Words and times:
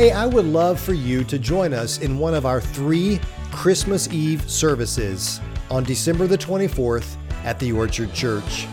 Hey, 0.00 0.12
I 0.12 0.24
would 0.24 0.46
love 0.46 0.80
for 0.80 0.94
you 0.94 1.24
to 1.24 1.38
join 1.38 1.74
us 1.74 1.98
in 1.98 2.18
one 2.18 2.32
of 2.32 2.46
our 2.46 2.58
three 2.58 3.20
Christmas 3.52 4.10
Eve 4.10 4.50
services 4.50 5.42
on 5.70 5.84
December 5.84 6.26
the 6.26 6.38
24th 6.38 7.18
at 7.44 7.58
the 7.58 7.72
Orchard 7.72 8.14
Church. 8.14 8.66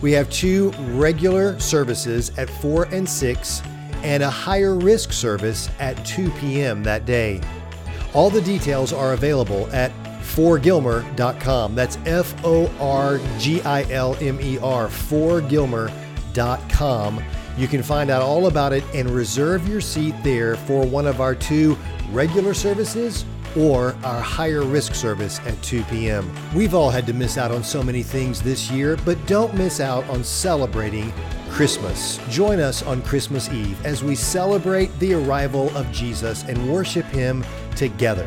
We 0.00 0.12
have 0.12 0.30
two 0.30 0.70
regular 0.92 1.60
services 1.60 2.32
at 2.38 2.48
4 2.48 2.84
and 2.84 3.06
6 3.06 3.62
and 4.02 4.22
a 4.22 4.30
higher 4.30 4.74
risk 4.74 5.12
service 5.12 5.68
at 5.80 6.02
2 6.06 6.30
p.m. 6.30 6.82
that 6.84 7.04
day. 7.04 7.42
All 8.14 8.30
the 8.30 8.40
details 8.40 8.94
are 8.94 9.12
available 9.12 9.68
at 9.74 9.92
forgilmer.com. 10.22 11.74
That's 11.74 11.98
F 12.06 12.34
O 12.42 12.72
R 12.80 13.20
G 13.38 13.60
I 13.60 13.82
L 13.90 14.16
M 14.22 14.40
E 14.40 14.58
R, 14.60 14.88
forgilmer.com. 14.88 17.22
You 17.60 17.68
can 17.68 17.82
find 17.82 18.08
out 18.08 18.22
all 18.22 18.46
about 18.46 18.72
it 18.72 18.82
and 18.94 19.10
reserve 19.10 19.68
your 19.68 19.82
seat 19.82 20.14
there 20.22 20.56
for 20.56 20.86
one 20.86 21.06
of 21.06 21.20
our 21.20 21.34
two 21.34 21.76
regular 22.10 22.54
services 22.54 23.26
or 23.54 23.94
our 24.02 24.18
higher 24.22 24.62
risk 24.62 24.94
service 24.94 25.40
at 25.40 25.62
2 25.62 25.82
p.m. 25.84 26.32
We've 26.54 26.74
all 26.74 26.88
had 26.88 27.06
to 27.08 27.12
miss 27.12 27.36
out 27.36 27.50
on 27.50 27.62
so 27.62 27.82
many 27.82 28.02
things 28.02 28.40
this 28.40 28.70
year, 28.70 28.96
but 29.04 29.18
don't 29.26 29.54
miss 29.54 29.78
out 29.78 30.08
on 30.08 30.24
celebrating 30.24 31.12
Christmas. 31.50 32.18
Join 32.30 32.60
us 32.60 32.82
on 32.82 33.02
Christmas 33.02 33.50
Eve 33.50 33.84
as 33.84 34.02
we 34.02 34.14
celebrate 34.14 34.98
the 34.98 35.12
arrival 35.12 35.68
of 35.76 35.92
Jesus 35.92 36.44
and 36.44 36.72
worship 36.72 37.04
Him 37.08 37.44
together. 37.76 38.26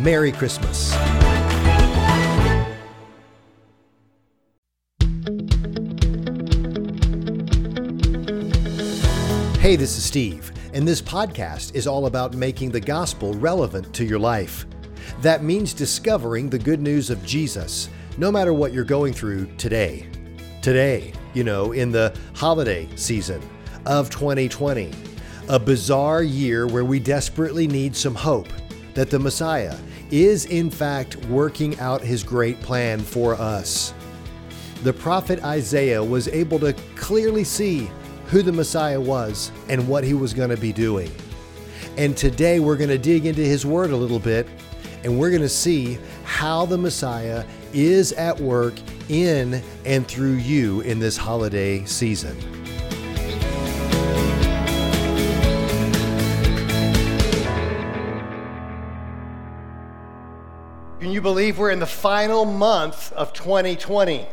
Merry 0.00 0.32
Christmas. 0.32 0.94
Hey, 9.66 9.74
this 9.74 9.98
is 9.98 10.04
Steve, 10.04 10.52
and 10.74 10.86
this 10.86 11.02
podcast 11.02 11.74
is 11.74 11.88
all 11.88 12.06
about 12.06 12.36
making 12.36 12.70
the 12.70 12.78
gospel 12.78 13.34
relevant 13.34 13.92
to 13.94 14.04
your 14.04 14.20
life. 14.20 14.64
That 15.22 15.42
means 15.42 15.74
discovering 15.74 16.48
the 16.48 16.56
good 16.56 16.80
news 16.80 17.10
of 17.10 17.24
Jesus, 17.24 17.88
no 18.16 18.30
matter 18.30 18.52
what 18.52 18.72
you're 18.72 18.84
going 18.84 19.12
through 19.12 19.46
today. 19.56 20.06
Today, 20.62 21.12
you 21.34 21.42
know, 21.42 21.72
in 21.72 21.90
the 21.90 22.16
holiday 22.32 22.88
season 22.94 23.42
of 23.86 24.08
2020, 24.08 24.92
a 25.48 25.58
bizarre 25.58 26.22
year 26.22 26.68
where 26.68 26.84
we 26.84 27.00
desperately 27.00 27.66
need 27.66 27.96
some 27.96 28.14
hope 28.14 28.46
that 28.94 29.10
the 29.10 29.18
Messiah 29.18 29.76
is, 30.12 30.44
in 30.44 30.70
fact, 30.70 31.16
working 31.24 31.76
out 31.80 32.00
his 32.00 32.22
great 32.22 32.60
plan 32.60 33.00
for 33.00 33.34
us. 33.34 33.92
The 34.84 34.92
prophet 34.92 35.42
Isaiah 35.42 36.04
was 36.04 36.28
able 36.28 36.60
to 36.60 36.72
clearly 36.94 37.42
see 37.42 37.90
who 38.28 38.42
the 38.42 38.52
Messiah 38.52 39.00
was 39.00 39.52
and 39.68 39.86
what 39.88 40.04
he 40.04 40.14
was 40.14 40.34
going 40.34 40.50
to 40.50 40.56
be 40.56 40.72
doing. 40.72 41.10
And 41.96 42.16
today 42.16 42.60
we're 42.60 42.76
going 42.76 42.90
to 42.90 42.98
dig 42.98 43.26
into 43.26 43.42
his 43.42 43.64
word 43.64 43.90
a 43.90 43.96
little 43.96 44.18
bit 44.18 44.46
and 45.04 45.18
we're 45.18 45.30
going 45.30 45.42
to 45.42 45.48
see 45.48 45.98
how 46.24 46.66
the 46.66 46.76
Messiah 46.76 47.44
is 47.72 48.12
at 48.14 48.38
work 48.40 48.74
in 49.08 49.62
and 49.84 50.06
through 50.06 50.34
you 50.34 50.80
in 50.80 50.98
this 50.98 51.16
holiday 51.16 51.84
season. 51.84 52.36
Can 60.98 61.12
you 61.12 61.20
believe 61.20 61.56
we're 61.56 61.70
in 61.70 61.78
the 61.78 61.86
final 61.86 62.44
month 62.44 63.12
of 63.12 63.32
2020? 63.32 64.26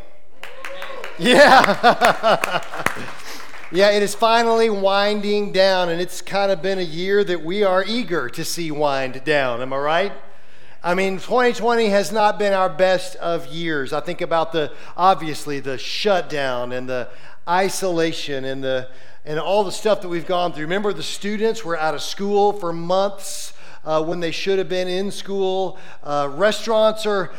Yeah. 1.20 2.64
Yeah, 3.76 3.90
it 3.90 4.04
is 4.04 4.14
finally 4.14 4.70
winding 4.70 5.52
down, 5.52 5.90
and 5.90 6.00
it's 6.00 6.22
kind 6.22 6.52
of 6.52 6.62
been 6.62 6.78
a 6.78 6.84
year 6.84 7.24
that 7.24 7.44
we 7.44 7.64
are 7.64 7.84
eager 7.84 8.30
to 8.30 8.46
see 8.46 8.70
wind 8.70 9.24
down. 9.24 9.64
Am 9.64 9.74
I 9.74 9.78
right? 9.78 10.14
I 10.84 10.94
mean, 10.94 11.18
2020 11.18 11.88
has 11.88 12.12
not 12.12 12.38
been 12.38 12.54
our 12.54 12.70
best 12.70 13.16
of 13.16 13.48
years. 13.48 13.92
I 13.92 14.00
think 14.00 14.22
about 14.22 14.52
the 14.52 14.72
obviously 14.96 15.60
the 15.60 15.80
shutdown 15.80 16.72
and 16.72 16.88
the 16.88 17.10
isolation 17.50 18.46
and 18.46 18.64
the 18.64 18.90
and 19.26 19.40
all 19.40 19.64
the 19.64 19.72
stuff 19.72 20.04
that 20.04 20.08
we've 20.08 20.28
gone 20.28 20.54
through. 20.54 20.66
Remember, 20.66 20.94
the 20.94 21.02
students 21.02 21.66
were 21.66 21.76
out 21.76 21.96
of 21.96 22.04
school 22.04 22.54
for 22.54 22.74
months 22.74 23.54
uh, 23.86 24.04
when 24.04 24.20
they 24.20 24.32
should 24.32 24.58
have 24.58 24.70
been 24.70 24.88
in 24.88 25.12
school. 25.12 25.78
Uh, 26.04 26.30
restaurants 26.34 27.06
are 27.06 27.32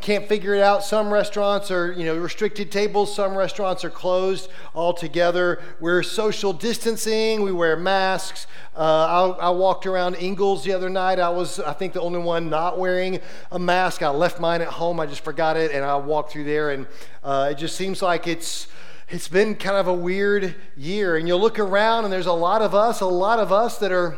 can't 0.00 0.26
figure 0.26 0.54
it 0.54 0.62
out. 0.62 0.82
Some 0.82 1.12
restaurants 1.12 1.70
are, 1.70 1.92
you 1.92 2.04
know, 2.04 2.16
restricted 2.16 2.72
tables. 2.72 3.14
Some 3.14 3.36
restaurants 3.36 3.84
are 3.84 3.90
closed 3.90 4.48
altogether. 4.74 5.60
We're 5.80 6.02
social 6.02 6.52
distancing. 6.52 7.42
We 7.42 7.52
wear 7.52 7.76
masks. 7.76 8.46
Uh, 8.74 9.34
I, 9.38 9.48
I, 9.48 9.50
walked 9.50 9.84
around 9.86 10.14
Ingles 10.14 10.64
the 10.64 10.72
other 10.72 10.88
night. 10.88 11.18
I 11.18 11.28
was, 11.28 11.60
I 11.60 11.74
think, 11.74 11.92
the 11.92 12.00
only 12.00 12.20
one 12.20 12.48
not 12.48 12.78
wearing 12.78 13.20
a 13.52 13.58
mask. 13.58 14.02
I 14.02 14.08
left 14.08 14.40
mine 14.40 14.62
at 14.62 14.68
home. 14.68 14.98
I 14.98 15.06
just 15.06 15.22
forgot 15.22 15.56
it, 15.56 15.72
and 15.72 15.84
I 15.84 15.96
walked 15.96 16.32
through 16.32 16.44
there, 16.44 16.70
and 16.70 16.86
uh, 17.22 17.48
it 17.50 17.58
just 17.58 17.76
seems 17.76 18.00
like 18.00 18.26
it's 18.26 18.68
it's 19.08 19.28
been 19.28 19.56
kind 19.56 19.76
of 19.76 19.88
a 19.88 19.92
weird 19.92 20.54
year. 20.76 21.16
And 21.16 21.26
you'll 21.28 21.40
look 21.40 21.58
around, 21.58 22.04
and 22.04 22.12
there's 22.12 22.26
a 22.26 22.32
lot 22.32 22.62
of 22.62 22.74
us, 22.74 23.00
a 23.00 23.06
lot 23.06 23.38
of 23.38 23.52
us 23.52 23.76
that 23.78 23.92
are 23.92 24.16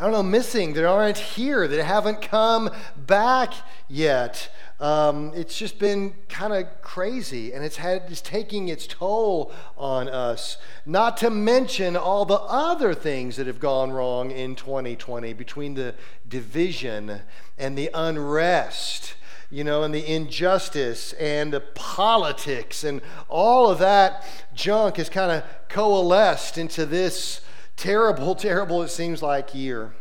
I 0.00 0.04
don't 0.04 0.12
know, 0.12 0.22
missing, 0.22 0.72
that 0.72 0.86
aren't 0.86 1.18
here, 1.18 1.68
that 1.68 1.84
haven't 1.84 2.22
come 2.22 2.70
back 2.96 3.52
yet. 3.86 4.48
Um, 4.80 5.30
it's 5.34 5.58
just 5.58 5.78
been 5.78 6.14
kind 6.26 6.54
of 6.54 6.80
crazy 6.80 7.52
and 7.52 7.62
it's 7.62 7.76
had 7.76 8.04
it's 8.08 8.22
taking 8.22 8.68
its 8.68 8.86
toll 8.86 9.52
on 9.76 10.08
us. 10.08 10.56
Not 10.86 11.18
to 11.18 11.28
mention 11.28 11.98
all 11.98 12.24
the 12.24 12.40
other 12.40 12.94
things 12.94 13.36
that 13.36 13.46
have 13.46 13.60
gone 13.60 13.92
wrong 13.92 14.30
in 14.30 14.54
2020 14.54 15.34
between 15.34 15.74
the 15.74 15.94
division 16.26 17.20
and 17.58 17.76
the 17.76 17.90
unrest 17.92 19.16
you 19.50 19.64
know 19.64 19.82
and 19.82 19.92
the 19.92 20.10
injustice 20.10 21.12
and 21.14 21.52
the 21.52 21.60
politics 21.60 22.84
and 22.84 23.02
all 23.28 23.68
of 23.68 23.80
that 23.80 24.24
junk 24.54 24.96
has 24.96 25.10
kind 25.10 25.32
of 25.32 25.42
coalesced 25.68 26.56
into 26.56 26.86
this 26.86 27.40
terrible, 27.80 28.34
terrible, 28.34 28.82
it 28.82 28.90
seems 28.90 29.22
like, 29.22 29.54
year. 29.54 29.94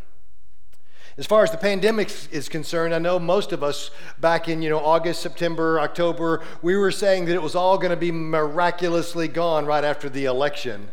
As 1.18 1.26
far 1.26 1.44
as 1.44 1.52
the 1.52 1.58
pandemic 1.58 2.12
is 2.32 2.50
concerned, 2.50 2.94
I 2.94 3.00
know 3.00 3.20
most 3.20 3.52
of 3.54 3.64
us 3.64 3.90
back 4.20 4.48
in 4.48 4.62
you 4.62 4.70
know 4.70 4.80
August, 4.80 5.22
September, 5.22 5.80
October, 5.80 6.44
we 6.62 6.76
were 6.76 6.92
saying 6.92 7.26
that 7.26 7.34
it 7.34 7.42
was 7.42 7.56
all 7.56 7.78
going 7.78 7.90
to 7.92 7.98
be 7.98 8.12
miraculously 8.12 9.28
gone 9.28 9.66
right 9.66 9.84
after 9.84 10.10
the 10.10 10.26
election. 10.26 10.90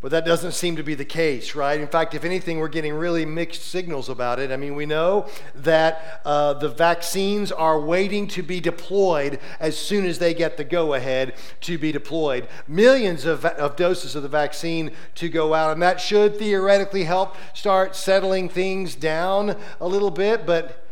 But 0.00 0.12
that 0.12 0.24
doesn't 0.24 0.52
seem 0.52 0.76
to 0.76 0.84
be 0.84 0.94
the 0.94 1.04
case, 1.04 1.56
right? 1.56 1.80
In 1.80 1.88
fact, 1.88 2.14
if 2.14 2.24
anything, 2.24 2.58
we're 2.58 2.68
getting 2.68 2.94
really 2.94 3.26
mixed 3.26 3.62
signals 3.62 4.08
about 4.08 4.38
it. 4.38 4.52
I 4.52 4.56
mean, 4.56 4.76
we 4.76 4.86
know 4.86 5.26
that 5.56 6.20
uh, 6.24 6.54
the 6.54 6.68
vaccines 6.68 7.50
are 7.50 7.80
waiting 7.80 8.28
to 8.28 8.42
be 8.44 8.60
deployed 8.60 9.40
as 9.58 9.76
soon 9.76 10.06
as 10.06 10.20
they 10.20 10.34
get 10.34 10.56
the 10.56 10.62
go 10.62 10.94
ahead 10.94 11.34
to 11.62 11.78
be 11.78 11.90
deployed. 11.90 12.46
Millions 12.68 13.24
of, 13.24 13.44
of 13.44 13.74
doses 13.74 14.14
of 14.14 14.22
the 14.22 14.28
vaccine 14.28 14.92
to 15.16 15.28
go 15.28 15.52
out, 15.52 15.72
and 15.72 15.82
that 15.82 16.00
should 16.00 16.36
theoretically 16.36 17.02
help 17.02 17.34
start 17.52 17.96
settling 17.96 18.48
things 18.48 18.94
down 18.94 19.56
a 19.80 19.88
little 19.88 20.12
bit, 20.12 20.46
but 20.46 20.87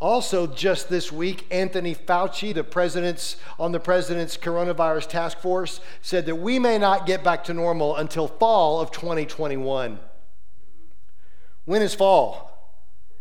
also, 0.00 0.46
just 0.46 0.88
this 0.88 1.12
week, 1.12 1.46
Anthony 1.50 1.94
Fauci, 1.94 2.54
the 2.54 2.64
president's 2.64 3.36
on 3.58 3.72
the 3.72 3.80
president's 3.80 4.38
coronavirus 4.38 5.08
task 5.10 5.38
force, 5.38 5.80
said 6.00 6.24
that 6.24 6.36
we 6.36 6.58
may 6.58 6.78
not 6.78 7.04
get 7.04 7.22
back 7.22 7.44
to 7.44 7.54
normal 7.54 7.94
until 7.96 8.26
fall 8.26 8.80
of 8.80 8.90
2021. 8.92 10.00
When 11.66 11.82
is 11.82 11.94
fall? 11.94 12.50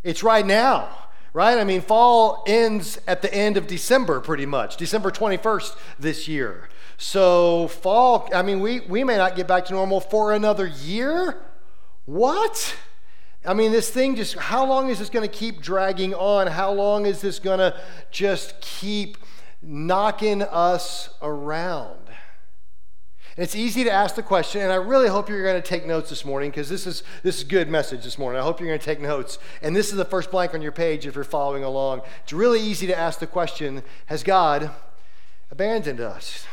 It's 0.04 0.24
right 0.24 0.46
now, 0.46 0.88
right? 1.34 1.58
I 1.58 1.66
mean, 1.66 1.82
fall 1.82 2.46
ends 2.48 2.98
at 3.06 3.22
the 3.22 3.34
end 3.34 3.58
of 3.58 3.68
December, 3.68 4.22
pretty 4.22 4.46
much, 4.46 4.78
December 4.78 5.12
21st 5.12 5.76
this 6.00 6.30
year. 6.30 6.70
So, 6.98 7.68
fall, 7.68 8.30
I 8.34 8.42
mean, 8.42 8.62
we, 8.62 8.80
we 8.80 9.04
may 9.04 9.18
not 9.18 9.36
get 9.36 9.50
back 9.50 9.66
to 9.66 9.74
normal 9.74 10.00
for 10.00 10.32
another 10.32 10.68
year. 10.68 11.42
What? 12.06 12.78
I 13.45 13.53
mean, 13.53 13.71
this 13.71 13.89
thing 13.89 14.15
just, 14.15 14.36
how 14.36 14.65
long 14.65 14.89
is 14.89 15.00
this 15.00 15.09
going 15.09 15.27
to 15.27 15.33
keep 15.33 15.62
dragging 15.62 16.13
on? 16.13 16.47
How 16.47 16.71
long 16.71 17.06
is 17.06 17.21
this 17.21 17.39
going 17.39 17.59
to 17.59 17.80
just 18.12 18.59
keep 18.59 19.18
knocking 19.62 20.41
us 20.41 21.09
around? 21.21 22.09
And 23.38 23.45
it's 23.45 23.56
easy 23.56 23.86
to 23.86 23.91
ask 23.91 24.15
the 24.15 24.24
question, 24.24 24.62
and 24.62 24.71
I 24.71 24.75
really 24.75 25.07
hope 25.07 25.30
you're 25.30 25.44
going 25.44 25.62
to 25.62 25.65
take 25.65 25.86
notes 25.86 26.09
this 26.09 26.25
morning 26.25 26.50
because 26.50 26.68
this 26.68 26.86
is 26.86 27.03
this 27.24 27.38
is 27.38 27.45
good 27.45 27.69
message 27.69 28.03
this 28.03 28.18
morning. 28.18 28.41
I 28.41 28.44
hope 28.44 28.59
you're 28.59 28.68
going 28.68 28.80
to 28.80 28.86
take 28.86 29.00
notes. 29.00 29.39
And 29.62 29.74
this 29.74 29.91
is 29.91 29.95
the 29.95 30.03
first 30.03 30.30
blank 30.30 30.53
on 30.53 30.62
your 30.62 30.74
page 30.74 31.07
if 31.07 31.15
you're 31.15 31.24
following 31.24 31.63
along. 31.63 32.01
It's 32.24 32.33
really 32.33 32.59
easy 32.59 32.86
to 32.88 32.97
ask 32.97 33.19
the 33.19 33.27
question: 33.27 33.83
Has 34.07 34.24
God 34.24 34.71
abandoned 35.50 36.01
us? 36.01 36.45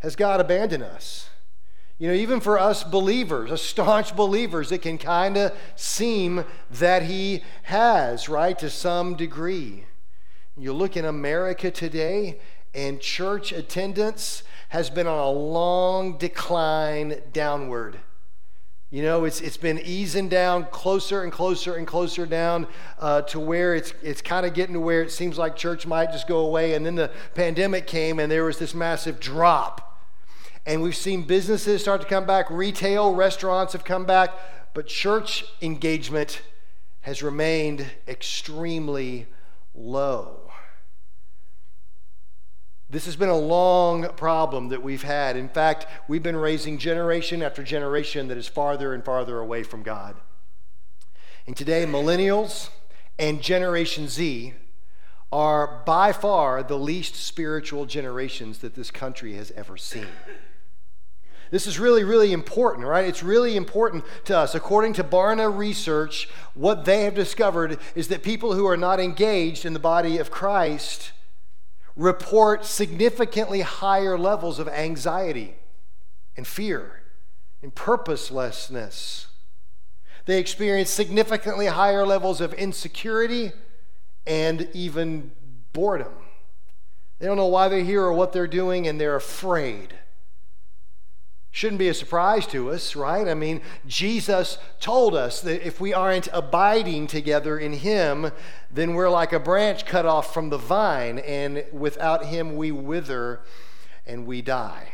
Has 0.00 0.16
God 0.16 0.40
abandoned 0.40 0.82
us? 0.82 1.30
You 1.98 2.08
know, 2.08 2.14
even 2.14 2.40
for 2.40 2.58
us 2.58 2.82
believers, 2.82 3.52
us 3.52 3.62
staunch 3.62 4.16
believers, 4.16 4.72
it 4.72 4.82
can 4.82 4.98
kind 4.98 5.36
of 5.36 5.56
seem 5.76 6.44
that 6.72 7.04
he 7.04 7.42
has, 7.64 8.28
right, 8.28 8.58
to 8.58 8.68
some 8.68 9.14
degree. 9.14 9.84
You 10.56 10.72
look 10.72 10.96
in 10.96 11.04
America 11.04 11.70
today, 11.70 12.40
and 12.74 13.00
church 13.00 13.52
attendance 13.52 14.42
has 14.70 14.90
been 14.90 15.06
on 15.06 15.18
a 15.18 15.30
long 15.30 16.18
decline 16.18 17.20
downward. 17.32 18.00
You 18.90 19.02
know, 19.02 19.24
it's, 19.24 19.40
it's 19.40 19.56
been 19.56 19.80
easing 19.80 20.28
down 20.28 20.66
closer 20.66 21.22
and 21.22 21.32
closer 21.32 21.76
and 21.76 21.86
closer 21.86 22.26
down 22.26 22.66
uh, 22.98 23.22
to 23.22 23.38
where 23.38 23.74
it's, 23.74 23.94
it's 24.02 24.22
kind 24.22 24.44
of 24.46 24.54
getting 24.54 24.74
to 24.74 24.80
where 24.80 25.02
it 25.02 25.10
seems 25.12 25.38
like 25.38 25.56
church 25.56 25.86
might 25.86 26.10
just 26.12 26.26
go 26.26 26.38
away. 26.38 26.74
And 26.74 26.84
then 26.84 26.96
the 26.96 27.10
pandemic 27.34 27.86
came 27.86 28.18
and 28.18 28.30
there 28.30 28.44
was 28.44 28.58
this 28.58 28.74
massive 28.74 29.18
drop. 29.18 29.93
And 30.66 30.82
we've 30.82 30.96
seen 30.96 31.22
businesses 31.22 31.82
start 31.82 32.00
to 32.00 32.06
come 32.06 32.26
back, 32.26 32.50
retail, 32.50 33.14
restaurants 33.14 33.74
have 33.74 33.84
come 33.84 34.06
back, 34.06 34.30
but 34.72 34.86
church 34.86 35.44
engagement 35.60 36.40
has 37.02 37.22
remained 37.22 37.86
extremely 38.08 39.26
low. 39.74 40.50
This 42.88 43.06
has 43.06 43.16
been 43.16 43.28
a 43.28 43.36
long 43.36 44.08
problem 44.10 44.68
that 44.68 44.82
we've 44.82 45.02
had. 45.02 45.36
In 45.36 45.48
fact, 45.48 45.86
we've 46.08 46.22
been 46.22 46.36
raising 46.36 46.78
generation 46.78 47.42
after 47.42 47.62
generation 47.62 48.28
that 48.28 48.38
is 48.38 48.46
farther 48.46 48.94
and 48.94 49.04
farther 49.04 49.38
away 49.38 49.64
from 49.64 49.82
God. 49.82 50.16
And 51.46 51.56
today, 51.56 51.84
millennials 51.84 52.70
and 53.18 53.42
Generation 53.42 54.08
Z 54.08 54.54
are 55.30 55.82
by 55.84 56.12
far 56.12 56.62
the 56.62 56.78
least 56.78 57.16
spiritual 57.16 57.84
generations 57.84 58.58
that 58.58 58.74
this 58.74 58.90
country 58.90 59.34
has 59.34 59.50
ever 59.52 59.76
seen. 59.76 60.06
This 61.54 61.68
is 61.68 61.78
really, 61.78 62.02
really 62.02 62.32
important, 62.32 62.84
right? 62.84 63.06
It's 63.06 63.22
really 63.22 63.56
important 63.56 64.04
to 64.24 64.36
us. 64.36 64.56
According 64.56 64.94
to 64.94 65.04
Barna 65.04 65.56
Research, 65.56 66.28
what 66.54 66.84
they 66.84 67.04
have 67.04 67.14
discovered 67.14 67.78
is 67.94 68.08
that 68.08 68.24
people 68.24 68.54
who 68.54 68.66
are 68.66 68.76
not 68.76 68.98
engaged 68.98 69.64
in 69.64 69.72
the 69.72 69.78
body 69.78 70.18
of 70.18 70.32
Christ 70.32 71.12
report 71.94 72.64
significantly 72.64 73.60
higher 73.60 74.18
levels 74.18 74.58
of 74.58 74.66
anxiety 74.66 75.54
and 76.36 76.44
fear 76.44 77.02
and 77.62 77.72
purposelessness. 77.72 79.28
They 80.26 80.40
experience 80.40 80.90
significantly 80.90 81.66
higher 81.66 82.04
levels 82.04 82.40
of 82.40 82.52
insecurity 82.54 83.52
and 84.26 84.68
even 84.72 85.30
boredom. 85.72 86.14
They 87.20 87.26
don't 87.26 87.36
know 87.36 87.46
why 87.46 87.68
they're 87.68 87.84
here 87.84 88.02
or 88.02 88.12
what 88.12 88.32
they're 88.32 88.48
doing, 88.48 88.88
and 88.88 89.00
they're 89.00 89.14
afraid. 89.14 89.94
Shouldn't 91.54 91.78
be 91.78 91.86
a 91.86 91.94
surprise 91.94 92.48
to 92.48 92.72
us, 92.72 92.96
right? 92.96 93.28
I 93.28 93.34
mean, 93.34 93.60
Jesus 93.86 94.58
told 94.80 95.14
us 95.14 95.40
that 95.42 95.64
if 95.64 95.80
we 95.80 95.94
aren't 95.94 96.26
abiding 96.32 97.06
together 97.06 97.56
in 97.56 97.74
Him, 97.74 98.32
then 98.72 98.94
we're 98.94 99.08
like 99.08 99.32
a 99.32 99.38
branch 99.38 99.86
cut 99.86 100.04
off 100.04 100.34
from 100.34 100.50
the 100.50 100.58
vine, 100.58 101.20
and 101.20 101.64
without 101.72 102.26
Him 102.26 102.56
we 102.56 102.72
wither 102.72 103.42
and 104.04 104.26
we 104.26 104.42
die. 104.42 104.88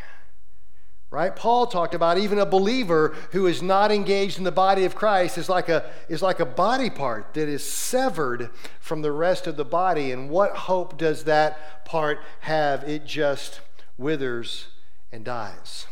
Right? 1.11 1.35
Paul 1.35 1.67
talked 1.67 1.95
about 1.95 2.19
even 2.19 2.39
a 2.39 2.45
believer 2.45 3.17
who 3.33 3.47
is 3.47 3.63
not 3.63 3.91
engaged 3.91 4.37
in 4.37 4.45
the 4.45 4.53
body 4.53 4.85
of 4.85 4.95
Christ 4.95 5.39
is 5.39 5.49
like 5.49 5.71
a, 5.71 5.91
is 6.11 6.21
like 6.21 6.41
a 6.41 6.45
body 6.45 6.91
part 6.91 7.33
that 7.33 7.49
is 7.49 7.65
severed 7.65 8.51
from 8.81 9.01
the 9.01 9.13
rest 9.13 9.47
of 9.47 9.57
the 9.57 9.65
body. 9.65 10.13
And 10.13 10.29
what 10.29 10.55
hope 10.55 10.99
does 10.99 11.25
that 11.25 11.87
part 11.87 12.21
have? 12.41 12.85
It 12.87 13.07
just 13.07 13.63
withers 13.97 14.67
and 15.11 15.25
dies. 15.25 15.87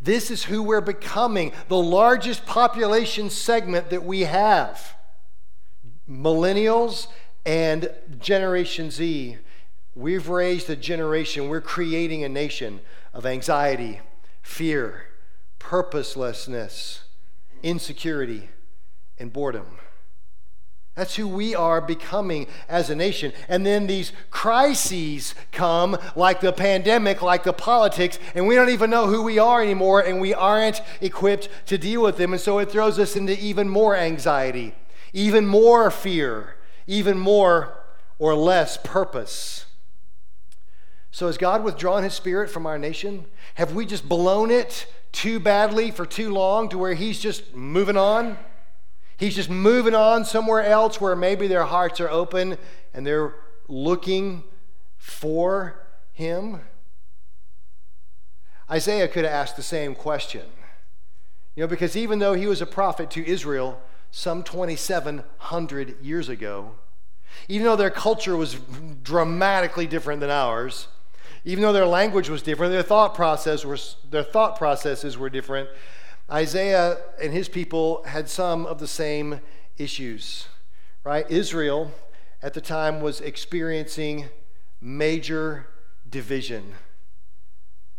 This 0.00 0.30
is 0.30 0.44
who 0.44 0.62
we're 0.62 0.80
becoming, 0.80 1.52
the 1.68 1.76
largest 1.76 2.46
population 2.46 3.28
segment 3.28 3.90
that 3.90 4.04
we 4.04 4.20
have. 4.20 4.96
Millennials 6.08 7.08
and 7.44 7.90
Generation 8.18 8.90
Z. 8.90 9.38
We've 9.94 10.28
raised 10.28 10.70
a 10.70 10.76
generation, 10.76 11.48
we're 11.48 11.60
creating 11.60 12.24
a 12.24 12.28
nation 12.28 12.80
of 13.12 13.26
anxiety, 13.26 14.00
fear, 14.40 15.06
purposelessness, 15.58 17.02
insecurity, 17.62 18.48
and 19.18 19.32
boredom. 19.32 19.78
That's 20.96 21.16
who 21.16 21.28
we 21.28 21.54
are 21.54 21.80
becoming 21.80 22.46
as 22.68 22.90
a 22.90 22.96
nation. 22.96 23.32
And 23.48 23.64
then 23.64 23.86
these 23.86 24.12
crises 24.30 25.34
come, 25.52 25.96
like 26.16 26.40
the 26.40 26.52
pandemic, 26.52 27.22
like 27.22 27.44
the 27.44 27.52
politics, 27.52 28.18
and 28.34 28.46
we 28.46 28.56
don't 28.56 28.70
even 28.70 28.90
know 28.90 29.06
who 29.06 29.22
we 29.22 29.38
are 29.38 29.62
anymore, 29.62 30.00
and 30.00 30.20
we 30.20 30.34
aren't 30.34 30.82
equipped 31.00 31.48
to 31.66 31.78
deal 31.78 32.02
with 32.02 32.16
them. 32.16 32.32
And 32.32 32.40
so 32.40 32.58
it 32.58 32.70
throws 32.70 32.98
us 32.98 33.16
into 33.16 33.38
even 33.38 33.68
more 33.68 33.96
anxiety, 33.96 34.74
even 35.12 35.46
more 35.46 35.90
fear, 35.90 36.56
even 36.86 37.18
more 37.18 37.78
or 38.18 38.34
less 38.34 38.76
purpose. 38.76 39.66
So, 41.12 41.26
has 41.26 41.38
God 41.38 41.64
withdrawn 41.64 42.04
his 42.04 42.14
spirit 42.14 42.50
from 42.50 42.66
our 42.66 42.78
nation? 42.78 43.26
Have 43.54 43.74
we 43.74 43.84
just 43.84 44.08
blown 44.08 44.50
it 44.50 44.86
too 45.12 45.40
badly 45.40 45.90
for 45.90 46.06
too 46.06 46.32
long 46.32 46.68
to 46.68 46.78
where 46.78 46.94
he's 46.94 47.18
just 47.18 47.54
moving 47.54 47.96
on? 47.96 48.38
He's 49.20 49.36
just 49.36 49.50
moving 49.50 49.94
on 49.94 50.24
somewhere 50.24 50.64
else 50.64 50.98
where 50.98 51.14
maybe 51.14 51.46
their 51.46 51.64
hearts 51.64 52.00
are 52.00 52.08
open 52.08 52.56
and 52.94 53.06
they're 53.06 53.34
looking 53.68 54.44
for 54.96 55.86
him. 56.14 56.62
Isaiah 58.70 59.08
could 59.08 59.24
have 59.24 59.32
asked 59.34 59.56
the 59.56 59.62
same 59.62 59.94
question. 59.94 60.46
You 61.54 61.64
know, 61.64 61.66
because 61.66 61.96
even 61.96 62.18
though 62.18 62.32
he 62.32 62.46
was 62.46 62.62
a 62.62 62.66
prophet 62.66 63.10
to 63.10 63.26
Israel 63.26 63.78
some 64.10 64.42
2,700 64.42 66.00
years 66.00 66.30
ago, 66.30 66.72
even 67.46 67.66
though 67.66 67.76
their 67.76 67.90
culture 67.90 68.38
was 68.38 68.56
dramatically 69.02 69.86
different 69.86 70.20
than 70.20 70.30
ours, 70.30 70.88
even 71.44 71.60
though 71.60 71.74
their 71.74 71.86
language 71.86 72.30
was 72.30 72.40
different, 72.40 72.72
their 72.72 72.82
thought 72.82 73.14
process 73.14 73.66
was, 73.66 73.96
their 74.08 74.24
thought 74.24 74.56
processes 74.56 75.18
were 75.18 75.28
different, 75.28 75.68
Isaiah 76.30 76.98
and 77.20 77.32
his 77.32 77.48
people 77.48 78.02
had 78.04 78.28
some 78.28 78.66
of 78.66 78.78
the 78.78 78.86
same 78.86 79.40
issues, 79.76 80.46
right? 81.04 81.28
Israel 81.30 81.92
at 82.42 82.54
the 82.54 82.60
time 82.60 83.00
was 83.00 83.20
experiencing 83.20 84.28
major 84.80 85.66
division. 86.08 86.74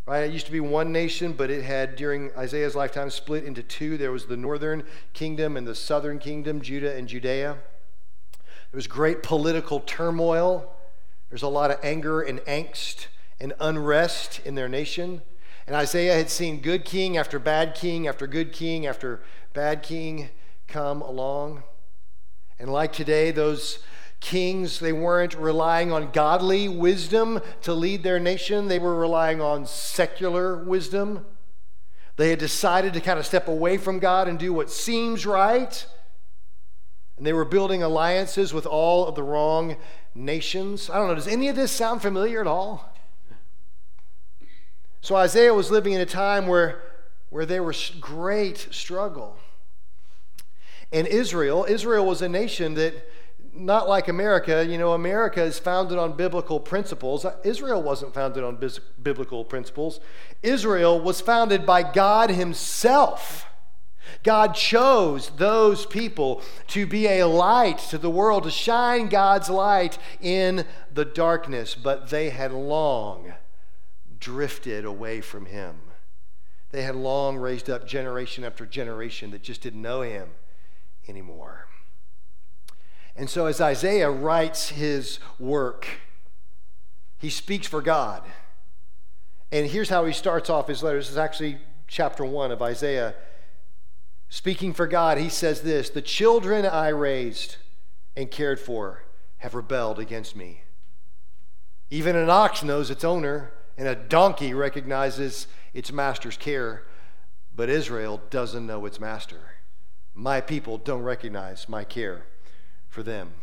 Right? 0.08 0.22
It 0.22 0.34
used 0.34 0.48
to 0.48 0.52
be 0.52 0.60
one 0.60 0.92
nation, 0.92 1.34
but 1.34 1.52
it 1.52 1.64
had, 1.64 1.96
during 1.96 2.32
Isaiah's 2.36 2.76
lifetime, 2.76 3.12
split 3.12 3.44
into 3.44 3.62
two. 3.62 3.98
There 3.98 4.12
was 4.12 4.26
the 4.26 4.36
northern 4.36 4.84
kingdom 5.14 5.56
and 5.56 5.68
the 5.68 5.76
southern 5.76 6.18
kingdom, 6.18 6.62
Judah 6.62 6.96
and 6.96 7.08
Judea. 7.08 7.58
There 8.34 8.78
was 8.78 8.88
great 8.88 9.22
political 9.22 9.80
turmoil. 9.80 10.74
There's 11.30 11.44
a 11.44 11.48
lot 11.48 11.72
of 11.72 11.78
anger 11.84 12.22
and 12.22 12.40
angst 12.42 13.08
and 13.40 13.54
unrest 13.60 14.42
in 14.44 14.56
their 14.56 14.68
nation. 14.68 15.22
And 15.72 15.78
Isaiah 15.78 16.16
had 16.16 16.30
seen 16.30 16.60
good 16.60 16.84
king 16.84 17.16
after 17.16 17.40
bad 17.40 17.76
king 17.76 18.06
after 18.06 18.28
good 18.28 18.52
king 18.52 18.86
after 18.86 19.22
bad 19.54 19.84
king 19.84 20.28
come 20.68 21.02
along. 21.02 21.64
And 22.60 22.70
like 22.70 22.92
today, 22.92 23.32
those 23.32 23.80
kings, 24.20 24.82
they 24.82 24.92
weren't 24.92 25.34
relying 25.34 25.94
on 25.94 26.12
godly 26.12 26.68
wisdom 26.68 27.40
to 27.62 27.74
lead 27.74 28.04
their 28.04 28.20
nation, 28.20 28.68
they 28.68 28.80
were 28.80 29.00
relying 29.00 29.40
on 29.40 29.66
secular 29.66 30.62
wisdom. 30.62 31.26
They 32.18 32.32
had 32.32 32.40
decided 32.40 32.92
to 32.96 33.00
kind 33.00 33.18
of 33.18 33.26
step 33.26 33.48
away 33.48 33.78
from 33.78 34.00
God 34.00 34.28
and 34.28 34.38
do 34.38 34.52
what 34.52 34.70
seems 34.70 35.26
right. 35.26 35.88
And 37.16 37.26
they 37.26 37.32
were 37.32 37.46
building 37.46 37.82
alliances 37.82 38.54
with 38.54 38.66
all 38.66 39.08
of 39.08 39.16
the 39.16 39.24
wrong 39.24 39.78
nations. 40.14 40.90
I 40.90 40.98
don't 40.98 41.08
know, 41.08 41.16
does 41.16 41.30
any 41.30 41.48
of 41.48 41.56
this 41.56 41.72
sound 41.72 42.02
familiar 42.02 42.42
at 42.42 42.48
all? 42.48 42.94
So 45.02 45.16
Isaiah 45.16 45.54
was 45.54 45.72
living 45.72 45.94
in 45.94 46.02
a 46.02 46.06
time 46.06 46.46
where, 46.46 46.82
where 47.32 47.46
there 47.46 47.64
was 47.64 47.92
great 48.00 48.68
struggle. 48.70 49.38
And 50.94 51.08
Israel, 51.08 51.66
Israel 51.68 52.06
was 52.06 52.22
a 52.22 52.30
nation 52.30 52.76
that, 52.76 52.94
not 53.54 53.90
like 53.90 54.08
America, 54.08 54.66
you 54.66 54.78
know, 54.78 54.94
America 54.94 55.42
is 55.42 55.58
founded 55.58 55.98
on 55.98 56.14
biblical 56.14 56.60
principles. 56.60 57.26
Israel 57.44 57.82
wasn't 57.82 58.14
founded 58.14 58.44
on 58.44 58.60
biblical 59.02 59.44
principles. 59.44 60.00
Israel 60.44 61.02
was 61.02 61.20
founded 61.20 61.66
by 61.66 61.82
God 61.82 62.30
Himself. 62.30 63.48
God 64.24 64.54
chose 64.54 65.32
those 65.32 65.86
people 65.86 66.42
to 66.68 66.86
be 66.86 67.08
a 67.08 67.24
light 67.26 67.80
to 67.90 67.98
the 67.98 68.10
world, 68.10 68.44
to 68.44 68.52
shine 68.52 69.10
God's 69.10 69.50
light 69.50 69.98
in 70.22 70.66
the 70.94 71.06
darkness, 71.06 71.76
but 71.76 72.10
they 72.10 72.30
had 72.30 72.52
long 72.52 73.34
drifted 74.22 74.86
away 74.86 75.20
from 75.20 75.48
him. 75.48 75.76
They 76.70 76.84
had 76.84 76.96
long 76.96 77.36
raised 77.36 77.70
up 77.70 77.86
generation 77.86 78.46
after 78.46 78.66
generation 78.66 79.32
that 79.32 79.44
just 79.44 79.62
didn't 79.62 79.82
know 79.82 80.02
him 80.02 80.30
anymore. 81.10 81.68
And 83.18 83.30
so, 83.30 83.48
as 83.48 83.60
Isaiah 83.60 84.10
writes 84.10 84.70
his 84.70 85.20
work, 85.38 85.86
he 87.18 87.30
speaks 87.30 87.68
for 87.68 87.82
God. 87.82 88.24
And 89.52 89.68
here's 89.68 89.90
how 89.90 90.06
he 90.06 90.14
starts 90.14 90.50
off 90.50 90.70
his 90.70 90.82
letter. 90.82 90.98
This 90.98 91.10
is 91.10 91.18
actually 91.18 91.58
chapter 91.88 92.24
one 92.24 92.52
of 92.52 92.62
Isaiah. 92.62 93.16
Speaking 94.30 94.74
for 94.74 94.88
God, 94.88 95.18
he 95.18 95.28
says 95.28 95.62
this 95.62 95.90
The 95.90 96.02
children 96.02 96.66
I 96.66 96.88
raised 96.88 97.58
and 98.16 98.32
cared 98.32 98.62
for 98.62 99.04
have 99.40 99.54
rebelled 99.54 100.00
against 100.00 100.38
me. 100.38 100.62
Even 101.90 102.16
an 102.16 102.30
ox 102.30 102.64
knows 102.64 102.90
its 102.90 103.04
owner, 103.04 103.52
and 103.82 103.90
a 103.90 103.96
donkey 103.96 104.54
recognizes 104.54 105.48
its 105.74 105.92
master's 105.92 106.38
care, 106.38 106.84
but 107.56 107.68
Israel 107.68 108.22
doesn't 108.30 108.68
know 108.68 108.86
its 108.86 109.00
master. 109.00 109.56
My 110.14 110.40
people 110.40 110.78
don't 110.78 111.02
recognize 111.02 111.68
my 111.68 111.84
care 111.84 112.28
for 112.90 113.02
them. 113.02 113.34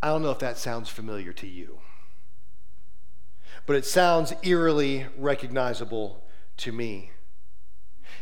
I 0.00 0.06
don't 0.06 0.22
know 0.22 0.30
if 0.30 0.38
that 0.38 0.56
sounds 0.56 0.88
familiar 0.88 1.32
to 1.32 1.48
you, 1.48 1.80
but 3.66 3.74
it 3.74 3.84
sounds 3.84 4.32
eerily 4.44 5.06
recognizable 5.18 6.22
to 6.58 6.70
me. 6.70 7.10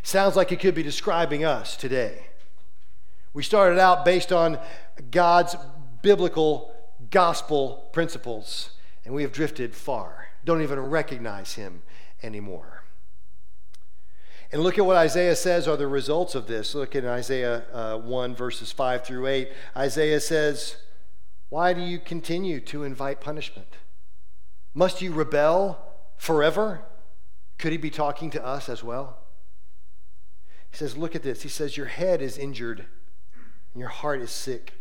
Sounds 0.03 0.35
like 0.35 0.51
it 0.51 0.61
could 0.61 0.75
be 0.75 0.83
describing 0.83 1.45
us 1.45 1.77
today. 1.77 2.29
We 3.35 3.43
started 3.43 3.79
out 3.79 4.07
based 4.07 4.33
on 4.33 4.61
God's 5.11 5.57
biblical 6.01 6.73
gospel 7.11 7.91
principles, 7.93 8.71
and 9.05 9.15
we 9.15 9.23
have 9.23 9.33
drifted 9.33 9.75
far. 9.75 10.29
Don't 10.45 10.63
even 10.63 10.79
recognize 10.81 11.55
Him 11.55 11.83
anymore. 12.23 12.85
And 14.53 14.63
look 14.63 14.79
at 14.79 14.87
what 14.87 14.97
Isaiah 14.97 15.37
says 15.37 15.69
are 15.69 15.77
the 15.77 15.87
results 15.87 16.35
of 16.35 16.47
this. 16.47 16.75
Look 16.75 16.97
at 16.97 17.05
Isaiah 17.05 17.65
uh, 17.73 17.99
1, 17.99 18.35
verses 18.35 18.73
5 18.73 19.05
through 19.05 19.27
8. 19.27 19.53
Isaiah 19.77 20.21
says, 20.21 20.77
Why 21.51 21.73
do 21.73 21.81
you 21.81 22.01
continue 22.01 22.61
to 22.63 22.83
invite 22.83 23.21
punishment? 23.21 23.77
Must 24.75 25.01
you 25.01 25.13
rebel 25.13 25.79
forever? 26.17 26.83
Could 27.59 27.73
he 27.73 27.79
be 27.79 27.91
talking 27.91 28.31
to 28.31 28.45
us 28.45 28.69
as 28.69 28.83
well? 28.83 29.19
He 30.71 30.77
says, 30.77 30.97
Look 30.97 31.15
at 31.15 31.23
this. 31.23 31.43
He 31.43 31.49
says, 31.49 31.77
Your 31.77 31.87
head 31.87 32.21
is 32.21 32.37
injured 32.37 32.87
and 33.73 33.81
your 33.81 33.89
heart 33.89 34.21
is 34.21 34.33
sick. 34.33 34.75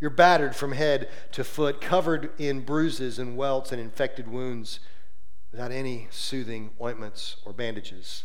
You're 0.00 0.10
battered 0.10 0.54
from 0.54 0.72
head 0.72 1.08
to 1.32 1.44
foot, 1.44 1.80
covered 1.80 2.30
in 2.38 2.60
bruises 2.60 3.18
and 3.18 3.36
welts 3.36 3.72
and 3.72 3.80
infected 3.80 4.28
wounds, 4.28 4.80
without 5.50 5.72
any 5.72 6.08
soothing 6.10 6.70
ointments 6.80 7.36
or 7.46 7.52
bandages. 7.52 8.24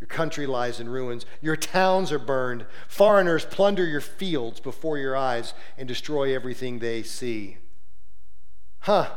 Your 0.00 0.08
country 0.08 0.46
lies 0.46 0.80
in 0.80 0.88
ruins. 0.88 1.26
Your 1.42 1.56
towns 1.56 2.10
are 2.10 2.18
burned. 2.18 2.64
Foreigners 2.88 3.44
plunder 3.44 3.84
your 3.84 4.00
fields 4.00 4.58
before 4.58 4.96
your 4.96 5.16
eyes 5.16 5.52
and 5.76 5.86
destroy 5.86 6.34
everything 6.34 6.78
they 6.78 7.02
see. 7.02 7.58
Huh. 8.80 9.10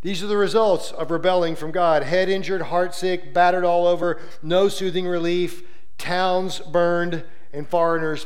These 0.00 0.22
are 0.22 0.28
the 0.28 0.36
results 0.36 0.92
of 0.92 1.10
rebelling 1.10 1.56
from 1.56 1.72
God 1.72 2.04
head 2.04 2.28
injured, 2.28 2.62
heart 2.62 2.94
sick, 2.94 3.34
battered 3.34 3.64
all 3.64 3.86
over, 3.86 4.20
no 4.42 4.68
soothing 4.68 5.06
relief, 5.06 5.62
towns 5.98 6.60
burned, 6.60 7.24
and 7.52 7.68
foreigners 7.68 8.24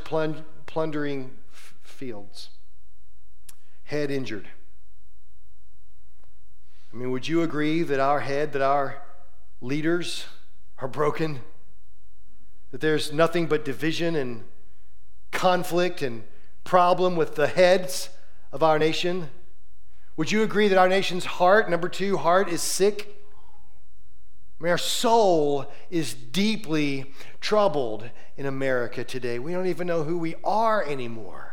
plundering 0.66 1.25
f- 1.25 1.40
fields. 2.00 2.49
Head 3.83 4.11
injured. 4.11 4.49
I 6.90 6.97
mean, 6.97 7.11
would 7.11 7.28
you 7.28 7.42
agree 7.42 7.83
that 7.83 8.00
our 8.00 8.21
head, 8.21 8.54
that 8.54 8.62
our 8.62 9.02
leaders 9.61 10.25
are 10.78 10.88
broken? 10.88 11.40
That 12.71 12.80
there's 12.80 13.12
nothing 13.12 13.49
but 13.49 13.66
division 13.66 14.16
and 14.16 14.45
conflict 15.30 16.00
and 16.00 16.25
problem 16.64 17.16
with 17.16 17.35
the 17.35 17.49
heads 17.49 18.09
of 18.50 18.62
our 18.62 18.78
nation? 18.78 19.28
Would 20.16 20.33
you 20.33 20.42
agree 20.42 20.69
that 20.69 20.78
our 20.78 20.88
nation's 20.88 21.26
heart, 21.26 21.69
number 21.69 21.90
two, 21.90 22.16
heart, 22.16 22.49
is 22.49 22.62
sick? 22.62 23.14
I 24.59 24.64
mean, 24.64 24.71
our 24.71 24.78
soul 24.78 25.71
is 25.90 26.14
deeply 26.14 27.12
troubled 27.42 28.09
in 28.38 28.47
America 28.47 29.04
today. 29.04 29.38
We 29.38 29.52
don't 29.52 29.66
even 29.66 29.87
know 29.87 30.04
who 30.04 30.16
we 30.16 30.35
are 30.42 30.83
anymore. 30.83 31.50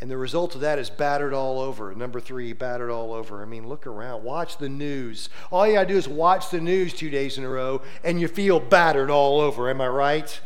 And 0.00 0.10
the 0.10 0.16
result 0.16 0.54
of 0.54 0.62
that 0.62 0.78
is 0.78 0.88
battered 0.88 1.34
all 1.34 1.60
over. 1.60 1.94
Number 1.94 2.20
three, 2.20 2.52
battered 2.54 2.90
all 2.90 3.12
over. 3.12 3.42
I 3.42 3.44
mean, 3.44 3.68
look 3.68 3.86
around, 3.86 4.24
watch 4.24 4.56
the 4.56 4.68
news. 4.68 5.28
All 5.50 5.66
you 5.66 5.74
gotta 5.74 5.88
do 5.88 5.96
is 5.96 6.08
watch 6.08 6.50
the 6.50 6.60
news 6.60 6.94
two 6.94 7.10
days 7.10 7.36
in 7.36 7.44
a 7.44 7.48
row, 7.48 7.82
and 8.02 8.20
you 8.20 8.26
feel 8.26 8.60
battered 8.60 9.10
all 9.10 9.40
over. 9.40 9.68
Am 9.68 9.80
I 9.80 9.88
right? 9.88 10.40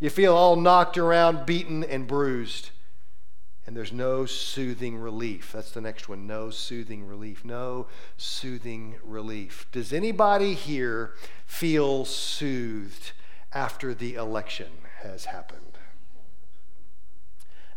You 0.00 0.10
feel 0.10 0.34
all 0.34 0.56
knocked 0.56 0.98
around, 0.98 1.46
beaten, 1.46 1.82
and 1.84 2.06
bruised 2.06 2.70
and 3.70 3.76
there's 3.76 3.92
no 3.92 4.26
soothing 4.26 4.98
relief. 4.98 5.52
That's 5.52 5.70
the 5.70 5.80
next 5.80 6.08
one. 6.08 6.26
No 6.26 6.50
soothing 6.50 7.06
relief. 7.06 7.44
No 7.44 7.86
soothing 8.16 8.96
relief. 9.04 9.68
Does 9.70 9.92
anybody 9.92 10.54
here 10.54 11.14
feel 11.46 12.04
soothed 12.04 13.12
after 13.52 13.94
the 13.94 14.14
election 14.14 14.72
has 15.02 15.26
happened? 15.26 15.78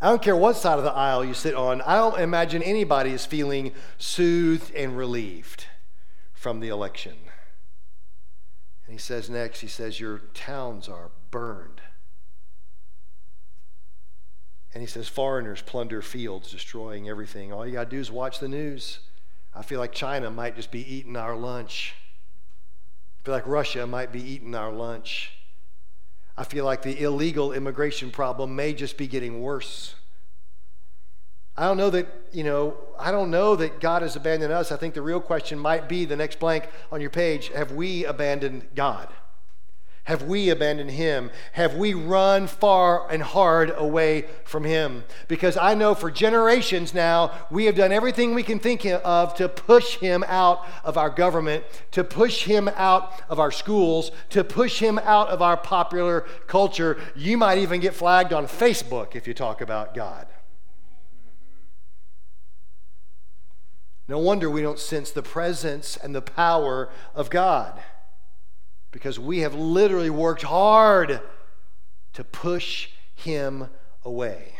I 0.03 0.09
don't 0.09 0.21
care 0.21 0.35
what 0.35 0.57
side 0.57 0.77
of 0.77 0.83
the 0.83 0.91
aisle 0.91 1.23
you 1.23 1.33
sit 1.33 1.55
on, 1.55 1.81
I 1.81 1.95
don't 1.95 2.19
imagine 2.19 2.61
anybody 2.61 3.11
is 3.11 3.25
feeling 3.25 3.71
soothed 3.97 4.75
and 4.75 4.97
relieved 4.97 5.67
from 6.33 6.59
the 6.59 6.67
election. 6.67 7.15
And 8.85 8.91
he 8.91 8.99
says 8.99 9.29
next, 9.29 9.61
he 9.61 9.67
says, 9.67 10.01
Your 10.01 10.17
towns 10.33 10.89
are 10.89 11.11
burned 11.31 11.79
and 14.73 14.81
he 14.81 14.87
says, 14.87 15.07
Foreigners 15.07 15.61
plunder 15.61 16.01
fields, 16.01 16.51
destroying 16.51 17.07
everything. 17.07 17.53
All 17.53 17.65
you 17.65 17.71
got 17.71 17.85
to 17.85 17.89
do 17.89 17.99
is 18.01 18.11
watch 18.11 18.39
the 18.39 18.49
news. 18.49 18.99
I 19.55 19.61
feel 19.61 19.79
like 19.79 19.93
China 19.93 20.29
might 20.29 20.57
just 20.57 20.69
be 20.69 20.81
eating 20.93 21.15
our 21.15 21.33
lunch. 21.33 21.95
I 23.21 23.23
feel 23.23 23.35
like 23.35 23.47
Russia 23.47 23.87
might 23.87 24.11
be 24.11 24.21
eating 24.21 24.53
our 24.53 24.73
lunch. 24.73 25.31
I 26.37 26.43
feel 26.43 26.65
like 26.65 26.81
the 26.81 27.01
illegal 27.01 27.53
immigration 27.53 28.09
problem 28.11 28.55
may 28.55 28.73
just 28.73 28.97
be 28.97 29.07
getting 29.07 29.41
worse. 29.41 29.95
I 31.55 31.67
don't 31.67 31.77
know 31.77 31.91
that, 31.91 32.07
you 32.31 32.43
know, 32.43 32.75
I 32.97 33.11
don't 33.11 33.29
know 33.29 33.55
that 33.55 33.79
God 33.79 34.01
has 34.01 34.15
abandoned 34.15 34.51
us. 34.51 34.71
I 34.71 34.77
think 34.77 34.95
the 34.95 35.03
real 35.03 35.19
question 35.19 35.59
might 35.59 35.87
be 35.87 36.05
the 36.05 36.15
next 36.15 36.39
blank 36.39 36.67
on 36.91 36.99
your 36.99 37.11
page 37.11 37.49
have 37.49 37.71
we 37.71 38.05
abandoned 38.05 38.67
God? 38.73 39.09
Have 40.05 40.23
we 40.23 40.49
abandoned 40.49 40.91
him? 40.91 41.31
Have 41.53 41.75
we 41.75 41.93
run 41.93 42.47
far 42.47 43.09
and 43.09 43.23
hard 43.23 43.73
away 43.77 44.25
from 44.43 44.65
him? 44.65 45.05
Because 45.29 45.55
I 45.55 45.75
know 45.75 45.95
for 45.95 46.11
generations 46.11 46.93
now, 46.93 47.31
we 47.49 47.65
have 47.65 47.75
done 47.75 47.93
everything 47.93 48.35
we 48.35 48.43
can 48.43 48.59
think 48.59 48.85
of 48.85 49.33
to 49.35 49.47
push 49.47 49.95
him 49.95 50.25
out 50.27 50.67
of 50.83 50.97
our 50.97 51.09
government, 51.09 51.63
to 51.91 52.03
push 52.03 52.43
him 52.43 52.69
out 52.75 53.21
of 53.29 53.39
our 53.39 53.51
schools, 53.51 54.11
to 54.31 54.43
push 54.43 54.79
him 54.79 54.99
out 54.99 55.29
of 55.29 55.41
our 55.41 55.55
popular 55.55 56.21
culture. 56.47 56.99
You 57.15 57.37
might 57.37 57.59
even 57.59 57.79
get 57.79 57.95
flagged 57.95 58.33
on 58.33 58.45
Facebook 58.47 59.15
if 59.15 59.25
you 59.25 59.33
talk 59.33 59.61
about 59.61 59.93
God. 59.93 60.27
No 64.09 64.19
wonder 64.19 64.49
we 64.49 64.61
don't 64.61 64.79
sense 64.79 65.11
the 65.11 65.23
presence 65.23 65.95
and 65.95 66.13
the 66.13 66.21
power 66.21 66.89
of 67.15 67.29
God 67.29 67.81
because 68.93 69.19
we 69.19 69.39
have 69.39 69.55
literally 69.55 70.09
worked 70.09 70.43
hard 70.43 71.19
to 72.13 72.23
push 72.23 72.89
him 73.15 73.67
away. 74.05 74.53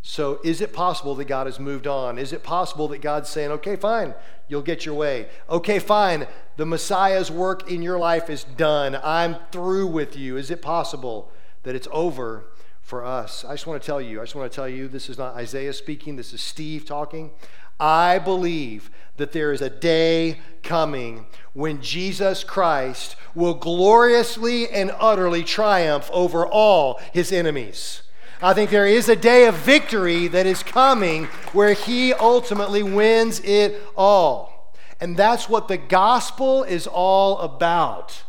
So, 0.00 0.40
is 0.42 0.62
it 0.62 0.72
possible 0.72 1.14
that 1.16 1.26
God 1.26 1.46
has 1.46 1.60
moved 1.60 1.86
on? 1.86 2.16
Is 2.16 2.32
it 2.32 2.42
possible 2.42 2.88
that 2.88 3.02
God's 3.02 3.28
saying, 3.28 3.50
okay, 3.50 3.76
fine, 3.76 4.14
you'll 4.48 4.62
get 4.62 4.86
your 4.86 4.94
way? 4.94 5.28
Okay, 5.50 5.78
fine, 5.78 6.26
the 6.56 6.64
Messiah's 6.64 7.30
work 7.30 7.70
in 7.70 7.82
your 7.82 7.98
life 7.98 8.30
is 8.30 8.42
done. 8.42 8.98
I'm 9.04 9.36
through 9.52 9.88
with 9.88 10.16
you. 10.16 10.38
Is 10.38 10.50
it 10.50 10.62
possible 10.62 11.30
that 11.64 11.74
it's 11.74 11.88
over 11.92 12.46
for 12.80 13.04
us? 13.04 13.44
I 13.44 13.52
just 13.52 13.66
want 13.66 13.82
to 13.82 13.86
tell 13.86 14.00
you, 14.00 14.20
I 14.20 14.22
just 14.22 14.34
want 14.34 14.50
to 14.50 14.56
tell 14.56 14.68
you, 14.68 14.88
this 14.88 15.10
is 15.10 15.18
not 15.18 15.34
Isaiah 15.34 15.74
speaking, 15.74 16.16
this 16.16 16.32
is 16.32 16.40
Steve 16.40 16.86
talking. 16.86 17.30
I 17.80 18.18
believe 18.18 18.90
that 19.16 19.32
there 19.32 19.52
is 19.52 19.60
a 19.60 19.70
day 19.70 20.38
coming 20.62 21.26
when 21.52 21.80
Jesus 21.82 22.44
Christ 22.44 23.16
will 23.34 23.54
gloriously 23.54 24.68
and 24.68 24.92
utterly 24.98 25.42
triumph 25.42 26.10
over 26.12 26.46
all 26.46 27.00
his 27.12 27.32
enemies. 27.32 28.02
I 28.40 28.54
think 28.54 28.70
there 28.70 28.86
is 28.86 29.08
a 29.08 29.16
day 29.16 29.46
of 29.46 29.56
victory 29.56 30.28
that 30.28 30.46
is 30.46 30.62
coming 30.62 31.24
where 31.52 31.72
he 31.72 32.12
ultimately 32.12 32.82
wins 32.82 33.40
it 33.40 33.80
all. 33.96 34.74
And 35.00 35.16
that's 35.16 35.48
what 35.48 35.68
the 35.68 35.76
gospel 35.76 36.62
is 36.62 36.86
all 36.86 37.38
about. 37.38 38.22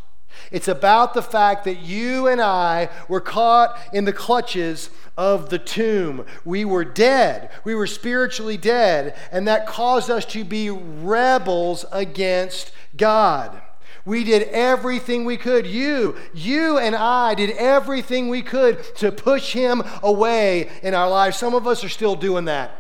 It's 0.51 0.68
about 0.68 1.13
the 1.13 1.22
fact 1.22 1.63
that 1.65 1.79
you 1.79 2.27
and 2.27 2.41
I 2.41 2.89
were 3.08 3.22
caught 3.22 3.77
in 3.94 4.06
the 4.06 4.13
clutches 4.13 4.89
of 5.18 5.50
the 5.50 5.60
tomb. 5.60 6.25
We 6.46 6.65
were 6.65 6.86
dead. 6.86 7.51
We 7.63 7.75
were 7.75 7.88
spiritually 7.88 8.58
dead, 8.58 9.18
and 9.32 9.48
that 9.48 9.68
caused 9.68 10.10
us 10.10 10.25
to 10.27 10.44
be 10.44 10.70
rebels 10.70 11.86
against 11.91 12.72
God. 12.96 13.62
We 14.06 14.24
did 14.24 14.44
everything 14.50 15.25
we 15.25 15.38
could. 15.38 15.68
You, 15.68 16.15
you 16.34 16.79
and 16.79 16.96
I 16.96 17.36
did 17.36 17.51
everything 17.51 18.29
we 18.29 18.41
could 18.41 18.84
to 18.96 19.12
push 19.12 19.53
him 19.53 19.84
away 20.01 20.70
in 20.82 20.96
our 20.96 21.10
lives. 21.10 21.38
Some 21.38 21.53
of 21.53 21.68
us 21.68 21.84
are 21.84 21.89
still 21.89 22.15
doing 22.15 22.46
that. 22.46 22.72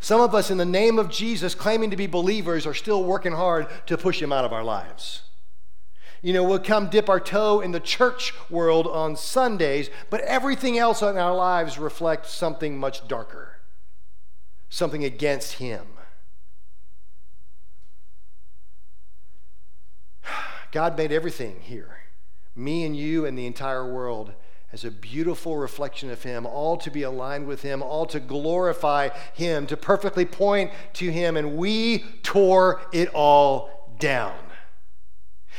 Some 0.00 0.20
of 0.20 0.34
us, 0.34 0.50
in 0.50 0.58
the 0.58 0.64
name 0.64 0.98
of 0.98 1.10
Jesus, 1.10 1.54
claiming 1.54 1.90
to 1.90 1.96
be 1.96 2.06
believers, 2.06 2.66
are 2.66 2.74
still 2.74 3.04
working 3.04 3.32
hard 3.32 3.66
to 3.86 3.96
push 3.96 4.20
him 4.20 4.32
out 4.32 4.44
of 4.44 4.52
our 4.52 4.64
lives. 4.64 5.22
You 6.26 6.32
know, 6.32 6.42
we'll 6.42 6.58
come 6.58 6.88
dip 6.88 7.08
our 7.08 7.20
toe 7.20 7.60
in 7.60 7.70
the 7.70 7.78
church 7.78 8.34
world 8.50 8.88
on 8.88 9.14
Sundays, 9.14 9.90
but 10.10 10.22
everything 10.22 10.76
else 10.76 11.00
in 11.00 11.16
our 11.16 11.32
lives 11.32 11.78
reflects 11.78 12.32
something 12.32 12.76
much 12.76 13.06
darker, 13.06 13.58
something 14.68 15.04
against 15.04 15.58
Him. 15.58 15.86
God 20.72 20.98
made 20.98 21.12
everything 21.12 21.60
here, 21.60 21.98
me 22.56 22.84
and 22.84 22.96
you 22.96 23.24
and 23.24 23.38
the 23.38 23.46
entire 23.46 23.88
world, 23.88 24.32
as 24.72 24.84
a 24.84 24.90
beautiful 24.90 25.56
reflection 25.56 26.10
of 26.10 26.24
Him, 26.24 26.44
all 26.44 26.76
to 26.78 26.90
be 26.90 27.04
aligned 27.04 27.46
with 27.46 27.62
Him, 27.62 27.84
all 27.84 28.04
to 28.06 28.18
glorify 28.18 29.10
Him, 29.32 29.64
to 29.68 29.76
perfectly 29.76 30.24
point 30.24 30.72
to 30.94 31.08
Him, 31.08 31.36
and 31.36 31.56
we 31.56 32.00
tore 32.24 32.80
it 32.92 33.10
all 33.14 33.94
down. 34.00 34.34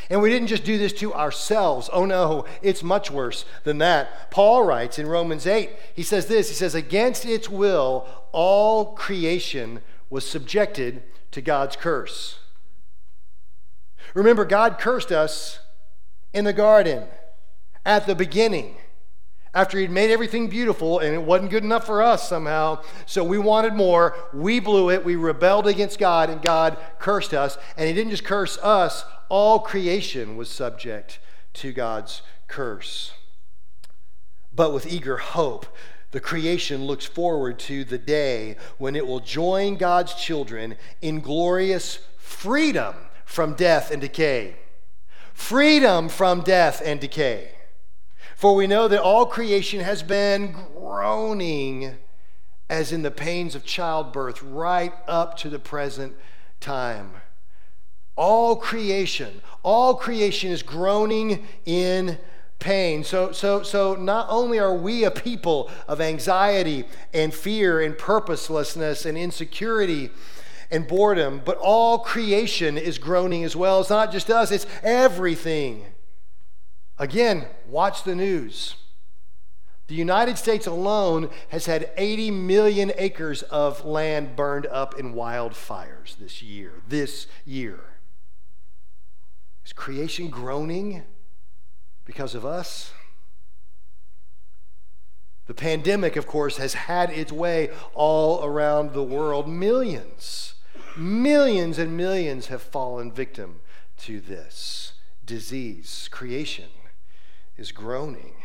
And 0.10 0.22
we 0.22 0.30
didn't 0.30 0.48
just 0.48 0.64
do 0.64 0.78
this 0.78 0.94
to 0.94 1.14
ourselves. 1.14 1.90
Oh 1.92 2.06
no, 2.06 2.46
it's 2.62 2.84
much 2.84 3.12
worse 3.12 3.46
than 3.64 3.78
that. 3.80 4.32
Paul 4.32 4.64
writes 4.64 4.98
in 4.98 5.08
Romans 5.08 5.46
8, 5.46 5.70
he 5.96 6.04
says 6.04 6.28
this 6.28 6.50
He 6.50 6.56
says, 6.56 6.76
Against 6.76 7.26
its 7.26 7.50
will, 7.50 8.08
all 8.32 8.94
creation 8.94 9.82
was 10.10 10.28
subjected 10.28 11.04
to 11.32 11.42
God's 11.42 11.76
curse. 11.76 12.40
Remember, 14.14 14.46
God 14.46 14.80
cursed 14.80 15.12
us 15.12 15.60
in 16.34 16.46
the 16.46 16.54
garden 16.54 17.04
at 17.86 18.08
the 18.08 18.16
beginning 18.16 18.78
after 19.54 19.80
he'd 19.80 19.90
made 19.90 20.12
everything 20.12 20.50
beautiful 20.50 21.00
and 21.00 21.16
it 21.16 21.22
wasn't 21.22 21.50
good 21.50 21.64
enough 21.64 21.86
for 21.86 22.04
us 22.04 22.30
somehow. 22.30 22.80
So 23.06 23.24
we 23.24 23.40
wanted 23.40 23.74
more. 23.74 24.16
We 24.34 24.60
blew 24.60 24.92
it. 24.92 25.04
We 25.04 25.16
rebelled 25.16 25.68
against 25.68 25.98
God 25.98 26.30
and 26.30 26.42
God 26.42 26.78
cursed 27.00 27.34
us. 27.34 27.58
And 27.76 27.88
he 27.88 27.94
didn't 27.94 28.12
just 28.12 28.24
curse 28.24 28.58
us, 28.60 29.04
all 29.30 29.60
creation 29.60 30.38
was 30.38 30.50
subject 30.50 31.20
to 31.54 31.72
God's 31.72 32.22
curse. 32.48 33.12
But 34.54 34.74
with 34.74 34.92
eager 34.92 35.18
hope, 35.18 35.66
the 36.12 36.20
creation 36.20 36.86
looks 36.86 37.06
forward 37.06 37.60
to 37.60 37.84
the 37.84 37.98
day 37.98 38.56
when 38.78 38.96
it 38.96 39.06
will 39.06 39.20
join 39.20 39.76
God's 39.76 40.14
children 40.14 40.78
in 41.02 41.20
glorious 41.20 42.00
freedom 42.18 42.96
from 43.26 43.54
death 43.54 43.92
and 43.92 44.02
decay. 44.02 44.56
Freedom 45.34 46.10
from 46.10 46.42
death 46.42 46.82
and 46.84 47.00
decay. 47.00 47.52
For 48.36 48.56
we 48.56 48.68
know 48.68 48.88
that 48.88 49.02
all 49.02 49.26
creation 49.26 49.82
has 49.82 50.02
been 50.02 50.56
groaning 50.74 51.98
as 52.70 52.92
in 52.92 53.02
the 53.02 53.12
pains 53.12 53.56
of 53.56 53.66
childbirth 53.66 54.42
right 54.42 54.94
up 55.08 55.38
to 55.38 55.50
the 55.50 55.60
present 55.60 56.16
time. 56.60 57.12
All 58.18 58.56
creation, 58.56 59.42
all 59.64 59.96
creation 59.96 60.52
is 60.52 60.64
groaning 60.64 61.48
in 61.66 62.18
pain. 62.60 63.04
So, 63.04 63.32
so, 63.32 63.64
so 63.64 63.96
not 63.96 64.28
only 64.30 64.60
are 64.60 64.74
we 64.74 65.04
a 65.04 65.12
people 65.12 65.70
of 65.88 66.02
anxiety 66.02 66.86
and 67.14 67.34
fear 67.34 67.82
and 67.82 67.98
purposelessness 67.98 69.06
and 69.06 69.18
insecurity 69.18 70.10
and 70.72 70.88
boredom, 70.88 71.42
but 71.46 71.58
all 71.58 72.00
creation 72.00 72.78
is 72.78 72.98
groaning 72.98 73.44
as 73.44 73.56
well. 73.56 73.80
It's 73.80 73.90
not 73.90 74.12
just 74.12 74.30
us, 74.30 74.52
it's 74.52 74.66
everything. 74.84 75.86
Again, 76.98 77.46
watch 77.70 78.04
the 78.04 78.16
news. 78.16 78.76
The 79.88 79.96
United 79.96 80.38
States 80.38 80.68
alone 80.68 81.30
has 81.50 81.66
had 81.66 81.92
80 81.96 82.32
million 82.32 82.92
acres 82.98 83.44
of 83.44 83.86
land 83.86 84.36
burned 84.36 84.66
up 84.66 85.00
in 85.00 85.14
wildfires 85.14 86.18
this 86.18 86.42
year. 86.42 86.74
This 86.90 87.28
year. 87.46 87.80
Is 89.68 89.74
creation 89.74 90.30
groaning? 90.30 91.04
because 92.08 92.34
of 92.34 92.46
us. 92.46 92.94
The 95.46 95.54
pandemic, 95.54 96.16
of 96.16 96.26
course, 96.26 96.58
has 96.58 96.74
had 96.74 97.12
its 97.12 97.32
way 97.32 97.70
all 97.94 98.44
around 98.44 98.94
the 98.94 99.04
world. 99.04 99.48
Millions, 99.48 100.56
millions 100.96 101.78
and 101.78 101.96
millions 101.96 102.48
have 102.48 102.62
fallen 102.62 103.12
victim 103.12 103.60
to 104.00 104.20
this 104.22 104.94
disease. 105.26 106.08
Creation 106.12 106.70
is 107.58 107.72
groaning. 107.74 108.36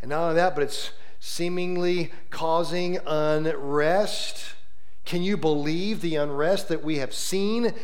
And 0.00 0.08
not 0.08 0.22
only 0.22 0.36
that, 0.36 0.54
but 0.54 0.64
it's 0.64 0.92
seemingly 1.20 2.10
causing 2.30 2.98
unrest. 3.06 4.54
Can 5.04 5.22
you 5.22 5.36
believe 5.36 6.00
the 6.00 6.16
unrest 6.16 6.68
that 6.68 6.82
we 6.82 6.96
have 6.98 7.12
seen 7.12 7.74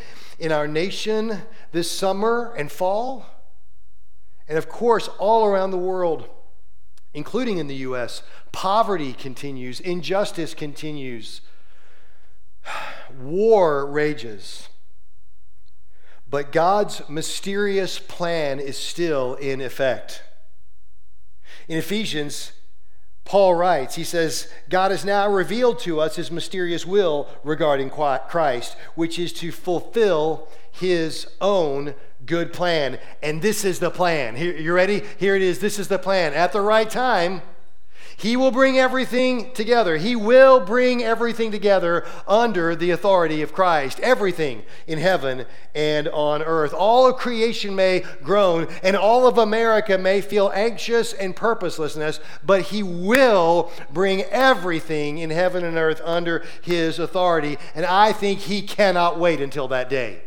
in 0.42 0.50
our 0.50 0.66
nation 0.66 1.42
this 1.70 1.88
summer 1.88 2.52
and 2.58 2.70
fall? 2.70 3.24
And 4.48 4.58
of 4.58 4.68
course, 4.68 5.06
all 5.20 5.46
around 5.46 5.70
the 5.70 5.78
world, 5.78 6.28
including 7.14 7.58
in 7.58 7.68
the 7.68 7.76
U.S., 7.76 8.24
poverty 8.50 9.12
continues, 9.12 9.78
injustice 9.78 10.52
continues, 10.52 11.42
war 13.20 13.86
rages. 13.86 14.68
But 16.28 16.50
God's 16.50 17.08
mysterious 17.08 18.00
plan 18.00 18.58
is 18.58 18.76
still 18.76 19.34
in 19.34 19.60
effect. 19.60 20.24
In 21.68 21.78
Ephesians, 21.78 22.50
Paul 23.24 23.54
writes, 23.54 23.94
he 23.94 24.04
says, 24.04 24.48
God 24.68 24.90
has 24.90 25.04
now 25.04 25.28
revealed 25.28 25.78
to 25.80 26.00
us 26.00 26.16
his 26.16 26.30
mysterious 26.30 26.84
will 26.84 27.28
regarding 27.44 27.88
Christ, 27.88 28.76
which 28.94 29.18
is 29.18 29.32
to 29.34 29.52
fulfill 29.52 30.48
his 30.70 31.26
own 31.40 31.94
good 32.26 32.52
plan. 32.52 32.98
And 33.22 33.40
this 33.40 33.64
is 33.64 33.78
the 33.78 33.90
plan. 33.90 34.36
Here, 34.36 34.56
you 34.56 34.72
ready? 34.72 35.02
Here 35.18 35.36
it 35.36 35.42
is. 35.42 35.60
This 35.60 35.78
is 35.78 35.88
the 35.88 35.98
plan. 35.98 36.34
At 36.34 36.52
the 36.52 36.60
right 36.60 36.88
time, 36.88 37.42
he 38.16 38.36
will 38.36 38.50
bring 38.50 38.78
everything 38.78 39.52
together. 39.52 39.96
He 39.96 40.16
will 40.16 40.60
bring 40.60 41.02
everything 41.02 41.50
together 41.50 42.04
under 42.26 42.74
the 42.76 42.90
authority 42.90 43.42
of 43.42 43.52
Christ. 43.52 44.00
Everything 44.00 44.62
in 44.86 44.98
heaven 44.98 45.46
and 45.74 46.08
on 46.08 46.42
earth. 46.42 46.72
All 46.72 47.06
of 47.08 47.16
creation 47.16 47.74
may 47.74 48.04
groan, 48.22 48.68
and 48.82 48.96
all 48.96 49.26
of 49.26 49.38
America 49.38 49.98
may 49.98 50.20
feel 50.20 50.50
anxious 50.54 51.12
and 51.12 51.34
purposelessness, 51.34 52.20
but 52.44 52.62
He 52.62 52.82
will 52.82 53.70
bring 53.92 54.22
everything 54.22 55.18
in 55.18 55.30
heaven 55.30 55.64
and 55.64 55.76
earth 55.76 56.00
under 56.04 56.44
His 56.62 56.98
authority. 56.98 57.58
And 57.74 57.86
I 57.86 58.12
think 58.12 58.40
He 58.40 58.62
cannot 58.62 59.18
wait 59.18 59.40
until 59.40 59.68
that 59.68 59.88
day. 59.88 60.22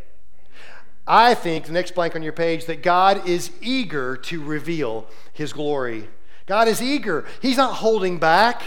I 1.08 1.36
think, 1.36 1.66
the 1.66 1.72
next 1.72 1.94
blank 1.94 2.16
on 2.16 2.24
your 2.24 2.34
page, 2.34 2.66
that 2.66 2.82
God 2.82 3.28
is 3.28 3.52
eager 3.62 4.18
to 4.18 4.44
reveal 4.44 5.06
his 5.34 5.54
glory. 5.54 6.10
God 6.46 6.68
is 6.68 6.82
eager. 6.82 7.26
He's 7.42 7.58
not 7.58 7.76
holding 7.76 8.20
back. 8.20 8.62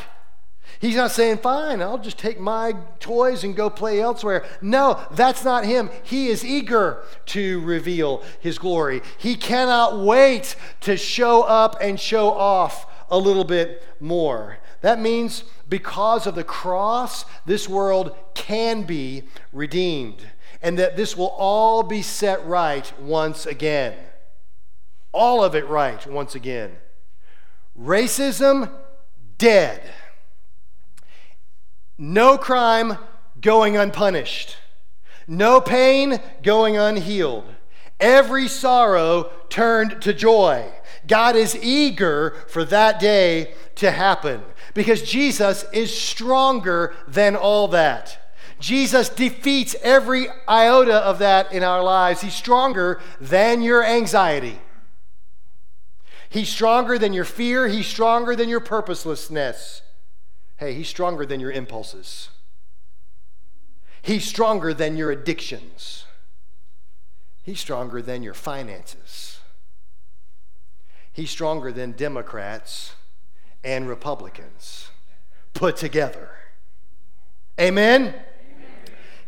He's 0.81 0.97
not 0.97 1.11
saying, 1.11 1.39
fine, 1.39 1.83
I'll 1.83 1.99
just 1.99 2.19
take 2.19 2.39
my 2.39 2.77
toys 3.01 3.43
and 3.43 3.57
go 3.57 3.69
play 3.69 4.01
elsewhere. 4.01 4.45
No, 4.63 5.05
that's 5.11 5.45
not 5.45 5.65
him. 5.65 5.91
He 6.05 6.29
is 6.29 6.45
eager 6.45 7.03
to 7.27 7.61
reveal 7.63 8.23
his 8.39 8.59
glory. 8.59 9.03
He 9.17 9.35
cannot 9.35 9.99
wait 9.99 10.55
to 10.83 10.97
show 10.97 11.43
up 11.43 11.77
and 11.81 11.99
show 11.99 12.31
off 12.31 12.87
a 13.11 13.19
little 13.19 13.45
bit 13.45 13.83
more. 13.99 14.59
That 14.83 15.01
means 15.01 15.43
because 15.69 16.29
of 16.29 16.37
the 16.37 16.45
cross, 16.45 17.25
this 17.45 17.69
world 17.69 18.17
can 18.35 18.85
be 18.85 19.25
redeemed 19.53 20.25
and 20.63 20.79
that 20.79 20.97
this 20.97 21.17
will 21.17 21.35
all 21.39 21.83
be 21.83 22.03
set 22.03 22.45
right 22.47 22.93
once 23.01 23.47
again. 23.47 23.97
All 25.13 25.43
of 25.43 25.57
it 25.57 25.67
right 25.67 26.07
once 26.07 26.37
again. 26.37 26.77
Racism, 27.79 28.71
dead. 29.39 29.83
No 31.97 32.37
crime 32.39 32.99
going 33.41 33.77
unpunished. 33.77 34.57
No 35.27 35.61
pain 35.61 36.21
going 36.43 36.77
unhealed. 36.77 37.45
Every 38.01 38.49
sorrow 38.49 39.31
turned 39.49 40.03
to 40.03 40.13
joy. 40.13 40.73
God 41.07 41.37
is 41.37 41.57
eager 41.57 42.37
for 42.49 42.65
that 42.65 43.01
day 43.01 43.55
to 43.77 43.91
happen 43.91 44.43
because 44.75 45.03
Jesus 45.03 45.65
is 45.73 45.97
stronger 45.97 46.95
than 47.07 47.37
all 47.37 47.69
that. 47.69 48.19
Jesus 48.61 49.09
defeats 49.09 49.77
every 49.83 50.27
iota 50.49 50.97
of 50.97 51.21
that 51.21 51.53
in 51.53 51.63
our 51.63 51.83
lives. 51.83 52.21
He's 52.21 52.35
stronger 52.35 53.01
than 53.21 53.63
your 53.63 53.85
anxiety. 53.85 54.61
He's 56.31 56.49
stronger 56.49 56.99
than 56.99 57.13
your 57.13 57.25
fear. 57.25 57.69
He's 57.69 57.87
stronger 57.87 58.37
than 58.37 58.49
your 58.49 58.61
purposelessness. 58.61 59.83
Hey, 60.57 60.75
he's 60.75 60.89
stronger 60.89 61.25
than 61.25 61.41
your 61.41 61.53
impulses. 61.53 62.31
He's 64.03 64.25
stronger 64.25 64.75
than 64.75 64.97
your 64.97 65.11
addictions. 65.11 66.05
He's 67.43 67.61
stronger 67.61 68.03
than 68.03 68.23
your 68.23 68.35
finances. 68.35 69.41
He's 71.13 71.31
stronger 71.31 71.73
than 71.73 71.93
Democrats 71.93 72.95
and 73.65 73.89
Republicans 73.89 74.91
put 75.55 75.77
together. 75.77 76.31
Amen? 77.59 78.15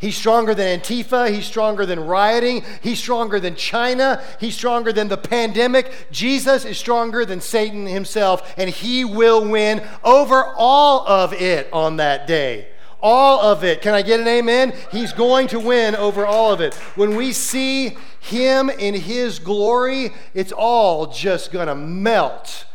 He's 0.01 0.17
stronger 0.17 0.55
than 0.55 0.81
Antifa. 0.81 1.31
He's 1.31 1.45
stronger 1.45 1.85
than 1.85 2.01
rioting. 2.01 2.65
He's 2.81 2.99
stronger 2.99 3.39
than 3.39 3.55
China. 3.55 4.23
He's 4.41 4.55
stronger 4.55 4.93
than 4.93 5.09
the 5.09 5.19
pandemic. 5.19 5.93
Jesus 6.11 6.65
is 6.65 6.79
stronger 6.79 7.27
than 7.27 7.43
Satan 7.43 7.87
himself, 7.87 8.55
and 8.57 8.71
he 8.71 9.05
will 9.05 9.47
win 9.47 9.87
over 10.03 10.43
all 10.57 11.07
of 11.07 11.35
it 11.35 11.69
on 11.73 11.97
that 11.99 12.27
day. 12.27 12.69
all 13.03 13.41
of 13.41 13.65
it. 13.65 13.81
Can 13.83 13.95
I 13.95 14.03
get 14.03 14.21
an 14.21 14.29
amen? 14.29 14.75
He's 14.93 15.13
going 15.13 15.49
to 15.49 15.61
win 15.61 15.95
over 15.97 16.27
all 16.27 16.53
of 16.53 16.61
it. 16.61 16.75
When 16.97 17.17
we 17.17 17.33
see 17.33 17.97
him 18.21 18.69
in 18.71 18.95
his 18.95 19.39
glory, 19.39 20.13
it's 20.35 20.53
all 20.53 21.07
just 21.07 21.53
going 21.53 21.69
to 21.69 21.75
melt 21.75 22.67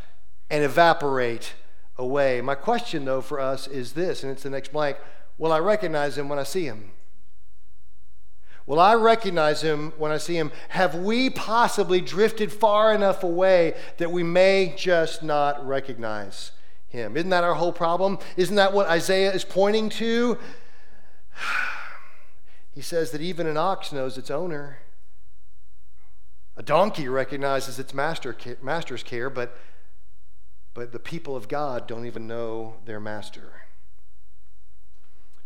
and 0.49 0.63
evaporate 0.63 1.53
away. 1.97 2.41
My 2.41 2.55
question, 2.55 3.05
though, 3.05 3.21
for 3.21 3.39
us 3.39 3.67
is 3.67 3.93
this, 3.93 4.23
and 4.23 4.31
it's 4.31 4.43
the 4.43 4.49
next 4.49 4.71
blank 4.71 4.97
Will 5.37 5.51
I 5.51 5.59
recognize 5.59 6.17
him 6.17 6.29
when 6.29 6.39
I 6.39 6.43
see 6.43 6.63
him? 6.63 6.91
Will 8.65 8.79
I 8.79 8.95
recognize 8.95 9.61
him 9.61 9.93
when 9.97 10.11
I 10.11 10.17
see 10.17 10.35
him? 10.35 10.51
Have 10.69 10.95
we 10.95 11.29
possibly 11.29 12.01
drifted 12.01 12.51
far 12.51 12.93
enough 12.93 13.23
away 13.23 13.75
that 13.97 14.11
we 14.11 14.23
may 14.23 14.73
just 14.75 15.21
not 15.21 15.65
recognize 15.65 16.51
him? 16.87 17.15
Isn't 17.15 17.29
that 17.29 17.43
our 17.43 17.53
whole 17.53 17.73
problem? 17.73 18.17
Isn't 18.37 18.55
that 18.55 18.73
what 18.73 18.87
Isaiah 18.87 19.33
is 19.33 19.45
pointing 19.45 19.89
to? 19.89 20.37
He 22.73 22.81
says 22.81 23.11
that 23.11 23.21
even 23.21 23.47
an 23.47 23.55
ox 23.55 23.93
knows 23.93 24.17
its 24.17 24.29
owner. 24.29 24.79
A 26.57 26.61
donkey 26.61 27.07
recognizes 27.07 27.79
its 27.79 27.93
master, 27.93 28.35
master's 28.61 29.01
care, 29.01 29.29
but, 29.29 29.57
but 30.73 30.91
the 30.91 30.99
people 30.99 31.37
of 31.37 31.47
God 31.47 31.87
don't 31.87 32.05
even 32.05 32.27
know 32.27 32.75
their 32.83 32.99
master. 32.99 33.64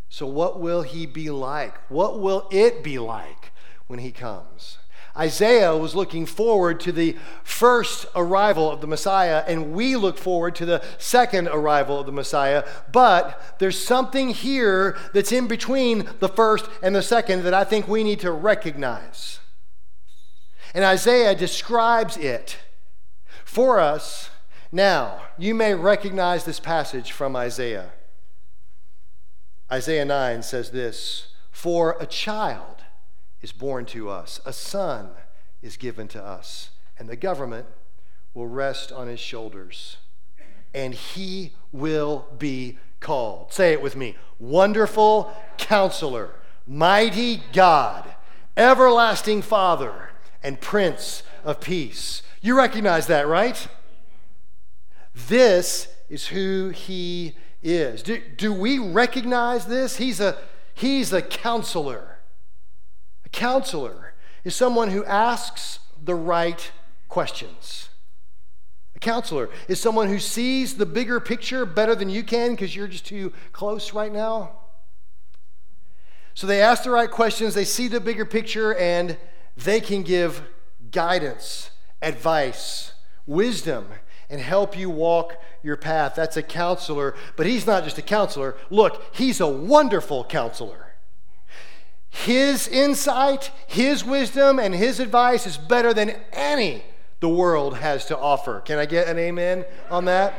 So, 0.09 0.25
what 0.25 0.59
will 0.59 0.81
he 0.81 1.05
be 1.05 1.29
like? 1.29 1.77
What 1.89 2.19
will 2.19 2.47
it 2.51 2.83
be 2.83 2.97
like 2.97 3.51
when 3.87 3.99
he 3.99 4.11
comes? 4.11 4.79
Isaiah 5.15 5.75
was 5.75 5.95
looking 5.95 6.25
forward 6.25 6.79
to 6.81 6.91
the 6.91 7.15
first 7.43 8.05
arrival 8.15 8.71
of 8.71 8.81
the 8.81 8.87
Messiah, 8.87 9.43
and 9.47 9.73
we 9.73 9.95
look 9.95 10.17
forward 10.17 10.55
to 10.55 10.65
the 10.65 10.83
second 10.97 11.47
arrival 11.49 11.99
of 11.99 12.05
the 12.05 12.11
Messiah. 12.11 12.63
But 12.91 13.57
there's 13.59 13.83
something 13.83 14.29
here 14.29 14.97
that's 15.13 15.31
in 15.31 15.47
between 15.47 16.09
the 16.19 16.29
first 16.29 16.69
and 16.81 16.95
the 16.95 17.01
second 17.01 17.43
that 17.43 17.53
I 17.53 17.63
think 17.63 17.87
we 17.87 18.03
need 18.03 18.19
to 18.21 18.31
recognize. 18.31 19.39
And 20.73 20.83
Isaiah 20.83 21.35
describes 21.35 22.15
it 22.17 22.57
for 23.43 23.79
us. 23.79 24.29
Now, 24.71 25.21
you 25.37 25.53
may 25.53 25.73
recognize 25.73 26.45
this 26.45 26.59
passage 26.59 27.11
from 27.11 27.35
Isaiah. 27.35 27.91
Isaiah 29.71 30.05
9 30.05 30.41
says 30.41 30.71
this 30.71 31.27
For 31.51 31.95
a 31.99 32.05
child 32.05 32.77
is 33.41 33.51
born 33.51 33.85
to 33.87 34.09
us, 34.09 34.41
a 34.45 34.53
son 34.53 35.11
is 35.61 35.77
given 35.77 36.07
to 36.09 36.23
us, 36.23 36.71
and 36.97 37.07
the 37.07 37.15
government 37.15 37.67
will 38.33 38.47
rest 38.47 38.91
on 38.91 39.07
his 39.07 39.19
shoulders, 39.19 39.97
and 40.73 40.93
he 40.93 41.53
will 41.71 42.25
be 42.37 42.79
called. 42.99 43.53
Say 43.53 43.73
it 43.73 43.81
with 43.81 43.95
me 43.95 44.15
Wonderful 44.39 45.31
Counselor, 45.57 46.31
Mighty 46.65 47.43
God, 47.53 48.15
Everlasting 48.57 49.43
Father, 49.43 50.09
and 50.41 50.59
Prince 50.59 51.23
of 51.43 51.59
Peace. 51.59 52.23
You 52.41 52.57
recognize 52.57 53.07
that, 53.07 53.27
right? 53.27 53.67
This 55.27 55.89
is 56.09 56.27
who 56.27 56.69
he 56.69 57.27
is. 57.27 57.33
Do, 57.61 58.21
do 58.37 58.53
we 58.53 58.79
recognize 58.79 59.65
this? 59.65 59.97
He's 59.97 60.19
a, 60.19 60.37
he's 60.73 61.11
a 61.11 61.21
counselor. 61.21 62.19
A 63.25 63.29
counselor 63.29 64.13
is 64.43 64.55
someone 64.55 64.89
who 64.89 65.03
asks 65.05 65.79
the 66.01 66.15
right 66.15 66.71
questions. 67.09 67.89
A 68.95 68.99
counselor 68.99 69.49
is 69.67 69.79
someone 69.79 70.07
who 70.07 70.19
sees 70.19 70.75
the 70.75 70.85
bigger 70.85 71.19
picture 71.19 71.65
better 71.65 71.95
than 71.95 72.09
you 72.09 72.23
can 72.23 72.51
because 72.51 72.75
you're 72.75 72.87
just 72.87 73.05
too 73.05 73.33
close 73.51 73.93
right 73.93 74.11
now. 74.11 74.51
So 76.33 76.47
they 76.47 76.61
ask 76.61 76.83
the 76.83 76.91
right 76.91 77.11
questions, 77.11 77.53
they 77.53 77.65
see 77.65 77.89
the 77.89 77.99
bigger 77.99 78.25
picture, 78.25 78.73
and 78.75 79.17
they 79.57 79.81
can 79.81 80.03
give 80.03 80.41
guidance, 80.91 81.71
advice, 82.01 82.93
wisdom, 83.25 83.87
and 84.29 84.39
help 84.39 84.77
you 84.77 84.89
walk 84.89 85.41
your 85.63 85.75
path. 85.75 86.13
That's 86.15 86.37
a 86.37 86.43
counselor, 86.43 87.15
but 87.35 87.45
he's 87.45 87.65
not 87.65 87.83
just 87.83 87.97
a 87.97 88.03
counselor. 88.03 88.55
Look, 88.69 89.03
he's 89.13 89.39
a 89.39 89.47
wonderful 89.47 90.23
counselor. 90.23 90.93
His 92.09 92.67
insight, 92.67 93.51
his 93.67 94.03
wisdom, 94.03 94.59
and 94.59 94.73
his 94.73 94.99
advice 94.99 95.45
is 95.45 95.57
better 95.57 95.93
than 95.93 96.15
any 96.31 96.83
the 97.19 97.29
world 97.29 97.77
has 97.77 98.05
to 98.05 98.17
offer. 98.17 98.61
Can 98.61 98.79
I 98.79 98.85
get 98.85 99.07
an 99.07 99.17
amen 99.17 99.65
on 99.89 100.05
that? 100.05 100.33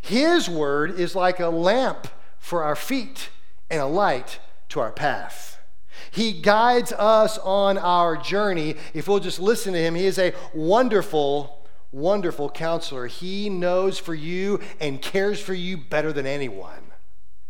His 0.00 0.48
word 0.48 0.98
is 0.98 1.14
like 1.14 1.40
a 1.40 1.48
lamp 1.48 2.08
for 2.38 2.64
our 2.64 2.76
feet 2.76 3.30
and 3.70 3.80
a 3.80 3.86
light 3.86 4.40
to 4.70 4.80
our 4.80 4.90
path. 4.90 5.58
He 6.10 6.32
guides 6.32 6.92
us 6.92 7.38
on 7.38 7.78
our 7.78 8.16
journey. 8.16 8.74
If 8.92 9.06
we'll 9.06 9.20
just 9.20 9.38
listen 9.38 9.72
to 9.72 9.78
him, 9.78 9.94
he 9.94 10.06
is 10.06 10.18
a 10.18 10.34
wonderful 10.52 11.61
wonderful 11.92 12.50
counselor. 12.50 13.06
He 13.06 13.48
knows 13.48 13.98
for 13.98 14.14
you 14.14 14.60
and 14.80 15.00
cares 15.00 15.40
for 15.40 15.54
you 15.54 15.76
better 15.76 16.12
than 16.12 16.26
anyone. 16.26 16.92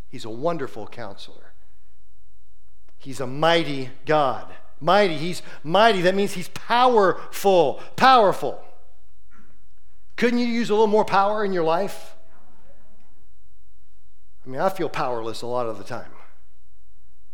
He's 0.09 0.25
a 0.25 0.31
wonderful 0.31 0.87
counselor. 0.89 1.55
He's 2.99 3.21
a 3.21 3.27
mighty 3.27 3.91
God. 4.05 4.53
Mighty. 4.81 5.17
He's 5.17 5.43
mighty. 5.63 6.03
That 6.03 6.15
means 6.15 6.33
he's 6.33 6.49
powerful. 6.49 7.81
Powerful. 7.97 8.63
Couldn't 10.17 10.41
you 10.41 10.47
use 10.47 10.71
a 10.71 10.75
little 10.75 10.87
more 10.87 11.05
power 11.05 11.45
in 11.45 11.53
your 11.53 11.65
life? 11.65 12.17
I 14.45 14.49
mean, 14.49 14.61
I 14.61 14.69
feel 14.69 14.89
powerless 14.89 15.43
a 15.43 15.47
lot 15.47 15.67
of 15.67 15.79
the 15.79 15.85
time. 15.85 16.11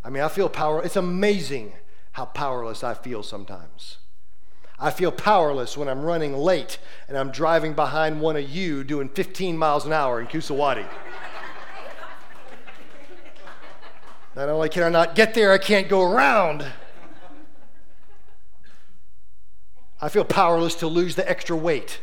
I 0.05 0.11
mean, 0.11 0.23
I 0.23 0.29
feel 0.29 0.49
power. 0.49 0.83
It's 0.83 0.97
amazing 0.97 1.73
how 2.13 2.27
powerless 2.27 2.85
I 2.85 2.95
feel 2.95 3.23
sometimes. 3.23 3.99
I 4.81 4.91
feel 4.91 5.11
powerless 5.11 5.77
when 5.77 5.89
I'm 5.89 6.03
running 6.03 6.37
late 6.37 6.79
and 7.09 7.19
I'm 7.19 7.33
driving 7.33 7.75
behind 7.75 8.21
one 8.21 8.37
of 8.37 8.49
you 8.49 8.85
doing 8.85 9.09
15 9.09 9.59
miles 9.59 9.85
an 9.85 9.93
hour 9.93 10.21
in 10.21 10.29
Coosawattee. 10.29 10.87
not 14.37 14.49
only 14.49 14.69
can 14.69 14.85
I 14.85 14.89
not 14.89 15.17
get 15.17 15.35
there, 15.35 15.53
I 15.53 15.59
can't 15.59 15.89
go 15.89 16.03
around. 16.03 16.65
I 20.01 20.09
feel 20.09 20.25
powerless 20.25 20.77
to 20.77 20.87
lose 20.87 21.17
the 21.17 21.29
extra 21.29 21.57
weight. 21.57 22.01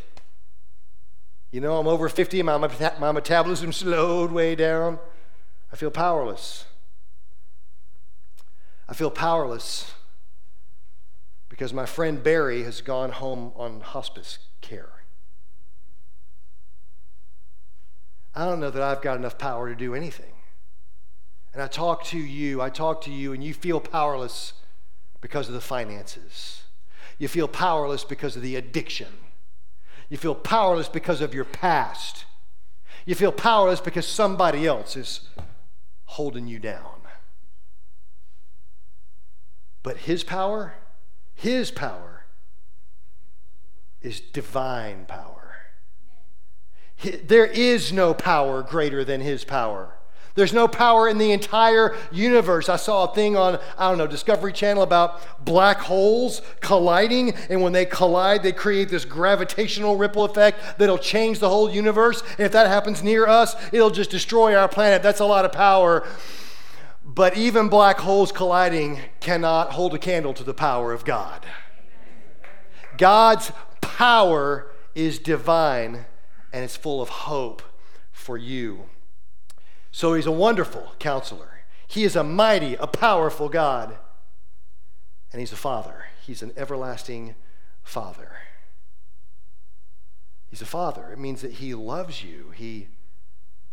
You 1.51 1.61
know, 1.61 1.77
I'm 1.77 1.87
over 1.87 2.09
50, 2.09 2.41
my, 2.41 2.57
my 2.57 3.11
metabolism 3.13 3.71
slowed 3.71 4.33
way 4.33 4.55
down. 4.55 4.99
I 5.71 5.77
feel 5.77 5.91
powerless. 5.91 6.65
I 8.89 8.93
feel 8.93 9.09
powerless 9.09 9.94
because 11.55 11.71
my 11.71 11.85
friend 11.85 12.21
Barry 12.21 12.63
has 12.63 12.81
gone 12.81 13.11
home 13.11 13.53
on 13.55 13.79
hospice 13.79 14.39
care. 14.59 15.03
I 18.35 18.43
don't 18.43 18.59
know 18.59 18.69
that 18.69 18.81
I've 18.81 19.01
got 19.01 19.15
enough 19.15 19.37
power 19.37 19.69
to 19.69 19.75
do 19.75 19.95
anything. 19.95 20.33
And 21.53 21.63
I 21.63 21.67
talk 21.67 22.03
to 22.07 22.17
you, 22.17 22.61
I 22.61 22.69
talk 22.69 22.99
to 23.03 23.09
you, 23.09 23.31
and 23.31 23.41
you 23.41 23.53
feel 23.53 23.79
powerless 23.79 24.51
because 25.21 25.47
of 25.47 25.53
the 25.53 25.61
finances. 25.61 26.63
You 27.19 27.29
feel 27.29 27.47
powerless 27.47 28.03
because 28.03 28.35
of 28.35 28.41
the 28.41 28.57
addiction. 28.57 29.13
You 30.09 30.17
feel 30.17 30.35
powerless 30.35 30.89
because 30.89 31.21
of 31.21 31.33
your 31.33 31.45
past. 31.45 32.25
You 33.05 33.15
feel 33.15 33.31
powerless 33.31 33.79
because 33.79 34.05
somebody 34.05 34.67
else 34.67 34.97
is 34.97 35.29
holding 36.03 36.47
you 36.47 36.59
down. 36.59 36.99
But 39.83 39.99
His 39.99 40.25
power, 40.25 40.73
his 41.35 41.69
power 41.69 42.25
is 44.01 44.19
divine 44.19 45.05
power. 45.05 45.35
There 47.23 47.45
is 47.45 47.91
no 47.91 48.13
power 48.13 48.63
greater 48.63 49.03
than 49.03 49.21
His 49.21 49.43
power. 49.43 49.91
There's 50.35 50.53
no 50.53 50.67
power 50.67 51.07
in 51.07 51.17
the 51.17 51.31
entire 51.31 51.95
universe. 52.11 52.67
I 52.67 52.75
saw 52.75 53.09
a 53.09 53.15
thing 53.15 53.37
on, 53.37 53.57
I 53.77 53.87
don't 53.87 53.97
know, 53.97 54.07
Discovery 54.07 54.51
Channel 54.51 54.83
about 54.83 55.45
black 55.45 55.77
holes 55.77 56.41
colliding, 56.59 57.33
and 57.49 57.61
when 57.61 57.71
they 57.71 57.85
collide, 57.85 58.43
they 58.43 58.51
create 58.51 58.89
this 58.89 59.05
gravitational 59.05 59.95
ripple 59.95 60.25
effect 60.25 60.77
that'll 60.77 60.97
change 60.97 61.39
the 61.39 61.49
whole 61.49 61.69
universe. 61.69 62.21
And 62.31 62.41
if 62.41 62.51
that 62.51 62.67
happens 62.67 63.01
near 63.01 63.27
us, 63.27 63.55
it'll 63.71 63.91
just 63.91 64.09
destroy 64.09 64.55
our 64.55 64.67
planet. 64.67 65.01
That's 65.01 65.21
a 65.21 65.25
lot 65.25 65.45
of 65.45 65.53
power. 65.53 66.05
But 67.15 67.37
even 67.37 67.69
black 67.69 67.99
holes 67.99 68.33
colliding 68.33 68.99
cannot 69.21 69.71
hold 69.71 69.93
a 69.93 69.97
candle 69.97 70.33
to 70.33 70.43
the 70.43 70.53
power 70.53 70.91
of 70.91 71.05
God. 71.05 71.45
God's 72.97 73.53
power 73.79 74.69
is 74.93 75.17
divine 75.17 76.05
and 76.51 76.63
it's 76.63 76.75
full 76.75 77.01
of 77.01 77.07
hope 77.07 77.61
for 78.11 78.37
you. 78.37 78.89
So 79.91 80.13
he's 80.13 80.25
a 80.25 80.31
wonderful 80.31 80.91
counselor. 80.99 81.61
He 81.87 82.03
is 82.03 82.17
a 82.17 82.23
mighty, 82.23 82.75
a 82.75 82.87
powerful 82.87 83.47
God. 83.47 83.97
And 85.31 85.39
he's 85.39 85.53
a 85.53 85.57
father. 85.57 86.05
He's 86.21 86.41
an 86.41 86.51
everlasting 86.57 87.35
father. 87.81 88.31
He's 90.49 90.61
a 90.61 90.65
father. 90.65 91.11
It 91.13 91.19
means 91.19 91.41
that 91.41 91.53
he 91.53 91.73
loves 91.73 92.23
you, 92.23 92.51
he 92.55 92.89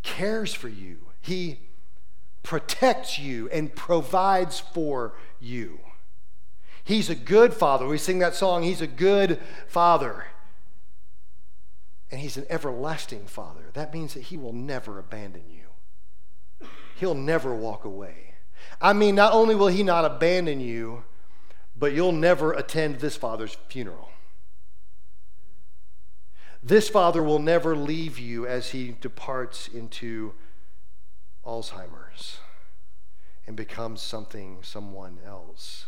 cares 0.02 0.54
for 0.54 0.68
you, 0.68 0.98
he 1.20 1.58
protects 2.42 3.18
you 3.18 3.48
and 3.50 3.74
provides 3.74 4.60
for 4.60 5.14
you. 5.40 5.80
He's 6.84 7.08
a 7.08 7.14
good 7.14 7.54
father. 7.54 7.86
We 7.86 7.98
sing 7.98 8.18
that 8.18 8.34
song, 8.34 8.62
He's 8.62 8.80
a 8.80 8.86
good 8.86 9.40
father. 9.66 10.26
And 12.10 12.20
He's 12.20 12.36
an 12.36 12.46
everlasting 12.50 13.26
father. 13.26 13.70
That 13.72 13.94
means 13.94 14.14
that 14.14 14.24
He 14.24 14.36
will 14.36 14.52
never 14.52 14.98
abandon 14.98 15.44
you, 15.48 16.68
He'll 16.96 17.14
never 17.14 17.54
walk 17.54 17.84
away. 17.84 18.34
I 18.80 18.92
mean, 18.92 19.14
not 19.14 19.32
only 19.32 19.54
will 19.54 19.68
He 19.68 19.82
not 19.82 20.04
abandon 20.04 20.60
you, 20.60 21.04
but 21.76 21.92
you'll 21.92 22.12
never 22.12 22.52
attend 22.52 23.00
this 23.00 23.16
father's 23.16 23.56
funeral. 23.68 24.10
This 26.62 26.88
father 26.88 27.22
will 27.22 27.40
never 27.40 27.76
leave 27.76 28.20
you 28.20 28.46
as 28.46 28.70
he 28.70 28.94
departs 29.00 29.66
into 29.66 30.32
Alzheimer's 31.44 32.38
and 33.46 33.56
becomes 33.56 34.00
something, 34.00 34.58
someone 34.62 35.18
else. 35.26 35.86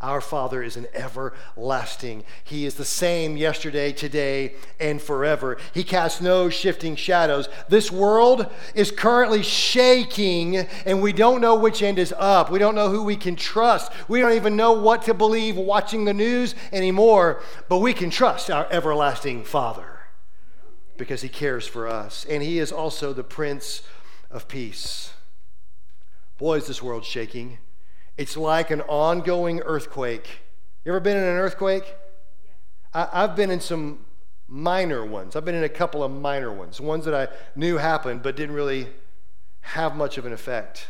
Our 0.00 0.22
Father 0.22 0.62
is 0.62 0.78
an 0.78 0.86
everlasting. 0.94 2.24
He 2.42 2.64
is 2.64 2.76
the 2.76 2.86
same 2.86 3.36
yesterday, 3.36 3.92
today, 3.92 4.54
and 4.78 5.00
forever. 5.00 5.58
He 5.74 5.84
casts 5.84 6.22
no 6.22 6.48
shifting 6.48 6.96
shadows. 6.96 7.50
This 7.68 7.92
world 7.92 8.46
is 8.74 8.90
currently 8.90 9.42
shaking, 9.42 10.56
and 10.86 11.02
we 11.02 11.12
don't 11.12 11.42
know 11.42 11.54
which 11.54 11.82
end 11.82 11.98
is 11.98 12.14
up. 12.16 12.50
We 12.50 12.58
don't 12.58 12.74
know 12.74 12.88
who 12.88 13.02
we 13.02 13.16
can 13.16 13.36
trust. 13.36 13.92
We 14.08 14.20
don't 14.20 14.32
even 14.32 14.56
know 14.56 14.72
what 14.72 15.02
to 15.02 15.12
believe 15.12 15.56
watching 15.56 16.06
the 16.06 16.14
news 16.14 16.54
anymore, 16.72 17.42
but 17.68 17.80
we 17.80 17.92
can 17.92 18.08
trust 18.08 18.50
our 18.50 18.66
everlasting 18.70 19.44
Father 19.44 20.00
because 20.96 21.20
He 21.20 21.28
cares 21.28 21.66
for 21.66 21.86
us. 21.86 22.24
And 22.24 22.42
He 22.42 22.58
is 22.58 22.72
also 22.72 23.12
the 23.12 23.24
Prince 23.24 23.82
of 24.30 24.48
Peace. 24.48 25.12
Boy, 26.38 26.56
is 26.56 26.66
this 26.66 26.82
world 26.82 27.04
shaking. 27.04 27.58
It's 28.16 28.36
like 28.36 28.70
an 28.70 28.80
ongoing 28.82 29.60
earthquake. 29.60 30.40
You 30.84 30.92
ever 30.92 31.00
been 31.00 31.16
in 31.16 31.22
an 31.22 31.36
earthquake? 31.36 31.94
I, 32.94 33.08
have 33.12 33.36
been 33.36 33.50
in 33.50 33.60
some 33.60 34.06
minor 34.48 35.04
ones. 35.04 35.36
I've 35.36 35.44
been 35.44 35.54
in 35.54 35.64
a 35.64 35.68
couple 35.68 36.02
of 36.02 36.10
minor 36.10 36.52
ones, 36.52 36.80
ones 36.80 37.04
that 37.04 37.14
I 37.14 37.28
knew 37.54 37.76
happened 37.76 38.22
but 38.22 38.36
didn't 38.36 38.54
really 38.54 38.88
have 39.60 39.96
much 39.96 40.18
of 40.18 40.26
an 40.26 40.32
effect. 40.32 40.88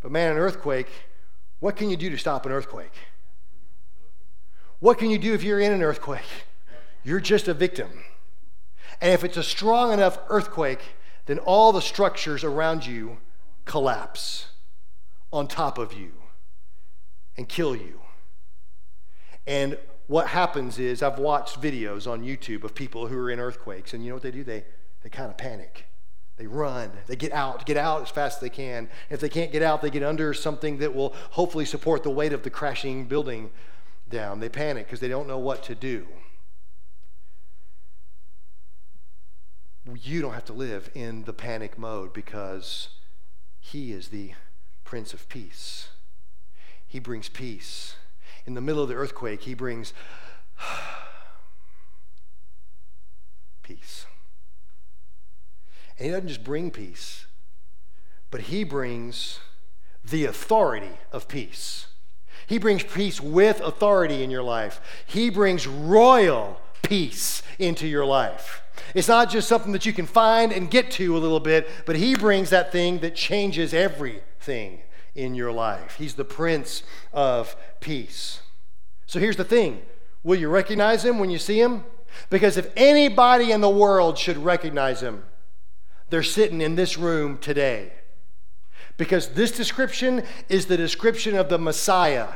But 0.00 0.12
man, 0.12 0.32
an 0.32 0.38
earthquake, 0.38 0.88
what 1.60 1.76
can 1.76 1.90
you 1.90 1.96
do 1.96 2.10
to 2.10 2.18
stop 2.18 2.46
an 2.46 2.52
earthquake? 2.52 2.94
What 4.78 4.98
can 4.98 5.10
you 5.10 5.18
do 5.18 5.34
if 5.34 5.42
you're 5.42 5.60
in 5.60 5.72
an 5.72 5.82
earthquake? 5.82 6.22
You're 7.02 7.20
just 7.20 7.48
a 7.48 7.54
victim. 7.54 8.04
And 9.00 9.12
if 9.12 9.24
it's 9.24 9.36
a 9.36 9.42
strong 9.42 9.92
enough 9.92 10.18
earthquake, 10.28 10.95
then 11.26 11.38
all 11.40 11.72
the 11.72 11.82
structures 11.82 12.42
around 12.42 12.86
you 12.86 13.18
collapse 13.64 14.48
on 15.32 15.46
top 15.46 15.76
of 15.76 15.92
you 15.92 16.12
and 17.36 17.48
kill 17.48 17.76
you. 17.76 18.00
And 19.46 19.78
what 20.06 20.28
happens 20.28 20.78
is, 20.78 21.02
I've 21.02 21.18
watched 21.18 21.60
videos 21.60 22.10
on 22.10 22.22
YouTube 22.22 22.64
of 22.64 22.74
people 22.74 23.08
who 23.08 23.18
are 23.18 23.30
in 23.30 23.40
earthquakes, 23.40 23.92
and 23.92 24.04
you 24.04 24.10
know 24.10 24.16
what 24.16 24.22
they 24.22 24.30
do? 24.30 24.44
They, 24.44 24.64
they 25.02 25.08
kind 25.08 25.30
of 25.30 25.36
panic. 25.36 25.86
They 26.36 26.46
run. 26.46 26.92
They 27.06 27.16
get 27.16 27.32
out, 27.32 27.66
get 27.66 27.76
out 27.76 28.02
as 28.02 28.10
fast 28.10 28.36
as 28.36 28.40
they 28.40 28.50
can. 28.50 28.88
If 29.10 29.20
they 29.20 29.28
can't 29.28 29.50
get 29.50 29.62
out, 29.62 29.82
they 29.82 29.90
get 29.90 30.02
under 30.02 30.34
something 30.34 30.78
that 30.78 30.94
will 30.94 31.14
hopefully 31.30 31.64
support 31.64 32.02
the 32.02 32.10
weight 32.10 32.32
of 32.32 32.42
the 32.42 32.50
crashing 32.50 33.06
building 33.06 33.50
down. 34.08 34.40
They 34.40 34.48
panic 34.48 34.86
because 34.86 35.00
they 35.00 35.08
don't 35.08 35.26
know 35.26 35.38
what 35.38 35.62
to 35.64 35.74
do. 35.74 36.06
You 39.94 40.20
don't 40.20 40.34
have 40.34 40.44
to 40.46 40.52
live 40.52 40.90
in 40.94 41.24
the 41.24 41.32
panic 41.32 41.78
mode 41.78 42.12
because 42.12 42.88
He 43.60 43.92
is 43.92 44.08
the 44.08 44.32
Prince 44.84 45.14
of 45.14 45.28
Peace. 45.28 45.88
He 46.86 46.98
brings 46.98 47.28
peace. 47.28 47.96
In 48.46 48.54
the 48.54 48.60
middle 48.60 48.82
of 48.82 48.88
the 48.88 48.94
earthquake, 48.94 49.42
He 49.42 49.54
brings 49.54 49.92
peace. 53.62 54.06
And 55.98 56.06
He 56.06 56.10
doesn't 56.10 56.28
just 56.28 56.44
bring 56.44 56.70
peace, 56.70 57.26
but 58.30 58.42
He 58.42 58.64
brings 58.64 59.38
the 60.04 60.24
authority 60.24 60.98
of 61.12 61.28
peace. 61.28 61.86
He 62.46 62.58
brings 62.58 62.82
peace 62.82 63.20
with 63.20 63.60
authority 63.60 64.22
in 64.22 64.30
your 64.30 64.42
life. 64.42 64.80
He 65.06 65.30
brings 65.30 65.66
royal 65.66 66.60
peace 66.86 67.42
into 67.58 67.86
your 67.86 68.06
life. 68.06 68.62
It's 68.94 69.08
not 69.08 69.28
just 69.28 69.48
something 69.48 69.72
that 69.72 69.84
you 69.84 69.92
can 69.92 70.06
find 70.06 70.52
and 70.52 70.70
get 70.70 70.90
to 70.92 71.16
a 71.16 71.18
little 71.18 71.40
bit, 71.40 71.68
but 71.84 71.96
He 71.96 72.14
brings 72.14 72.50
that 72.50 72.70
thing 72.70 73.00
that 73.00 73.16
changes 73.16 73.74
everything 73.74 74.80
in 75.14 75.34
your 75.34 75.50
life. 75.50 75.96
He's 75.98 76.14
the 76.14 76.24
Prince 76.24 76.84
of 77.12 77.56
Peace. 77.80 78.40
So 79.06 79.18
here's 79.18 79.36
the 79.36 79.44
thing 79.44 79.82
will 80.22 80.38
you 80.38 80.48
recognize 80.48 81.04
Him 81.04 81.18
when 81.18 81.30
you 81.30 81.38
see 81.38 81.60
Him? 81.60 81.84
Because 82.30 82.56
if 82.56 82.70
anybody 82.76 83.50
in 83.50 83.60
the 83.60 83.68
world 83.68 84.16
should 84.16 84.38
recognize 84.38 85.02
Him, 85.02 85.24
they're 86.10 86.22
sitting 86.22 86.60
in 86.60 86.76
this 86.76 86.96
room 86.96 87.38
today. 87.38 87.92
Because 88.96 89.28
this 89.30 89.50
description 89.50 90.22
is 90.48 90.66
the 90.66 90.76
description 90.76 91.36
of 91.36 91.48
the 91.48 91.58
Messiah, 91.58 92.28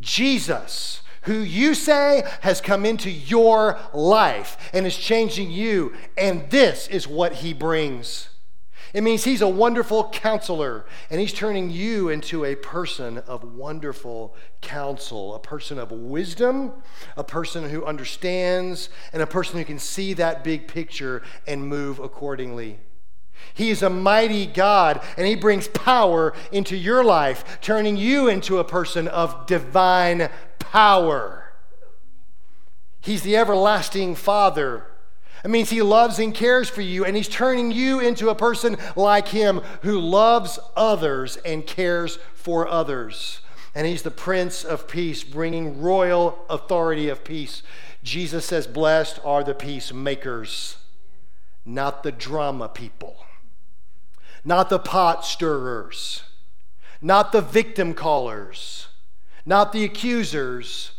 Jesus 0.00 1.02
who 1.22 1.38
you 1.38 1.74
say 1.74 2.24
has 2.40 2.60
come 2.60 2.84
into 2.84 3.10
your 3.10 3.78
life 3.92 4.70
and 4.72 4.86
is 4.86 4.96
changing 4.96 5.50
you. 5.50 5.94
And 6.16 6.48
this 6.50 6.88
is 6.88 7.08
what 7.08 7.34
he 7.34 7.52
brings. 7.52 8.28
It 8.92 9.02
means 9.02 9.24
he's 9.24 9.40
a 9.40 9.48
wonderful 9.48 10.10
counselor, 10.10 10.84
and 11.08 11.18
he's 11.18 11.32
turning 11.32 11.70
you 11.70 12.10
into 12.10 12.44
a 12.44 12.54
person 12.54 13.18
of 13.18 13.42
wonderful 13.42 14.36
counsel, 14.60 15.34
a 15.34 15.38
person 15.38 15.78
of 15.78 15.90
wisdom, 15.90 16.72
a 17.16 17.24
person 17.24 17.70
who 17.70 17.86
understands, 17.86 18.90
and 19.14 19.22
a 19.22 19.26
person 19.26 19.58
who 19.58 19.64
can 19.64 19.78
see 19.78 20.12
that 20.14 20.44
big 20.44 20.68
picture 20.68 21.22
and 21.46 21.66
move 21.66 22.00
accordingly. 22.00 22.80
He 23.54 23.70
is 23.70 23.82
a 23.82 23.90
mighty 23.90 24.46
God, 24.46 25.02
and 25.16 25.26
He 25.26 25.34
brings 25.34 25.68
power 25.68 26.32
into 26.50 26.76
your 26.76 27.04
life, 27.04 27.60
turning 27.60 27.96
you 27.96 28.28
into 28.28 28.58
a 28.58 28.64
person 28.64 29.08
of 29.08 29.46
divine 29.46 30.28
power. 30.58 31.52
He's 33.00 33.22
the 33.22 33.36
everlasting 33.36 34.14
Father. 34.14 34.86
It 35.44 35.50
means 35.50 35.70
He 35.70 35.82
loves 35.82 36.18
and 36.18 36.34
cares 36.34 36.68
for 36.68 36.82
you, 36.82 37.04
and 37.04 37.16
He's 37.16 37.28
turning 37.28 37.72
you 37.72 38.00
into 38.00 38.28
a 38.28 38.34
person 38.34 38.76
like 38.94 39.28
Him 39.28 39.60
who 39.82 39.98
loves 39.98 40.58
others 40.76 41.36
and 41.38 41.66
cares 41.66 42.18
for 42.34 42.68
others. 42.68 43.40
And 43.74 43.86
He's 43.86 44.02
the 44.02 44.10
Prince 44.10 44.64
of 44.64 44.86
Peace, 44.86 45.24
bringing 45.24 45.80
royal 45.80 46.38
authority 46.48 47.08
of 47.08 47.24
peace. 47.24 47.62
Jesus 48.02 48.44
says, 48.44 48.66
Blessed 48.66 49.20
are 49.24 49.42
the 49.42 49.54
peacemakers, 49.54 50.76
not 51.64 52.02
the 52.02 52.12
drama 52.12 52.68
people, 52.68 53.16
not 54.44 54.68
the 54.68 54.78
pot 54.78 55.24
stirrers, 55.24 56.22
not 57.00 57.32
the 57.32 57.40
victim 57.40 57.94
callers 57.94 58.88
not 59.44 59.72
the 59.72 59.84
accusers, 59.84 60.92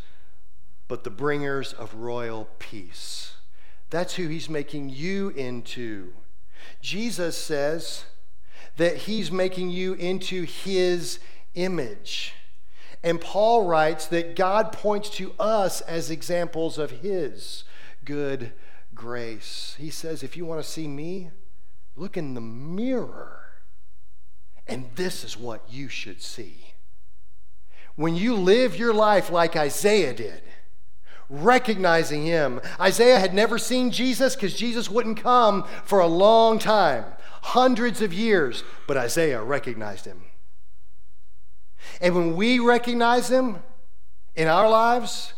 but 0.88 1.04
the 1.04 1.10
bringers 1.10 1.72
of 1.72 1.94
royal 1.94 2.48
peace. 2.58 3.34
That's 3.90 4.16
who 4.16 4.28
he's 4.28 4.48
making 4.48 4.90
you 4.90 5.30
into. 5.30 6.12
Jesus 6.80 7.36
says 7.36 8.04
that 8.76 8.96
he's 8.98 9.30
making 9.30 9.70
you 9.70 9.94
into 9.94 10.42
his 10.42 11.20
image. 11.54 12.34
And 13.02 13.20
Paul 13.20 13.66
writes 13.66 14.06
that 14.06 14.36
God 14.36 14.72
points 14.72 15.10
to 15.10 15.32
us 15.38 15.80
as 15.82 16.10
examples 16.10 16.78
of 16.78 16.90
his 16.90 17.64
good 18.04 18.52
grace. 18.94 19.76
He 19.78 19.90
says, 19.90 20.22
if 20.22 20.36
you 20.36 20.44
want 20.44 20.62
to 20.62 20.68
see 20.68 20.88
me, 20.88 21.30
look 21.96 22.16
in 22.16 22.34
the 22.34 22.40
mirror, 22.40 23.40
and 24.66 24.86
this 24.94 25.24
is 25.24 25.36
what 25.36 25.62
you 25.70 25.88
should 25.88 26.22
see. 26.22 26.74
When 27.96 28.16
you 28.16 28.34
live 28.34 28.76
your 28.76 28.92
life 28.92 29.30
like 29.30 29.54
Isaiah 29.56 30.14
did, 30.14 30.42
recognizing 31.28 32.24
him. 32.24 32.60
Isaiah 32.80 33.18
had 33.18 33.34
never 33.34 33.58
seen 33.58 33.90
Jesus 33.90 34.34
because 34.34 34.54
Jesus 34.54 34.90
wouldn't 34.90 35.22
come 35.22 35.64
for 35.84 36.00
a 36.00 36.06
long 36.06 36.58
time, 36.58 37.04
hundreds 37.42 38.02
of 38.02 38.12
years, 38.12 38.62
but 38.86 38.96
Isaiah 38.96 39.42
recognized 39.42 40.04
him. 40.04 40.22
And 42.00 42.14
when 42.14 42.36
we 42.36 42.58
recognize 42.58 43.30
him 43.30 43.62
in 44.34 44.48
our 44.48 44.68
lives, 44.68 45.34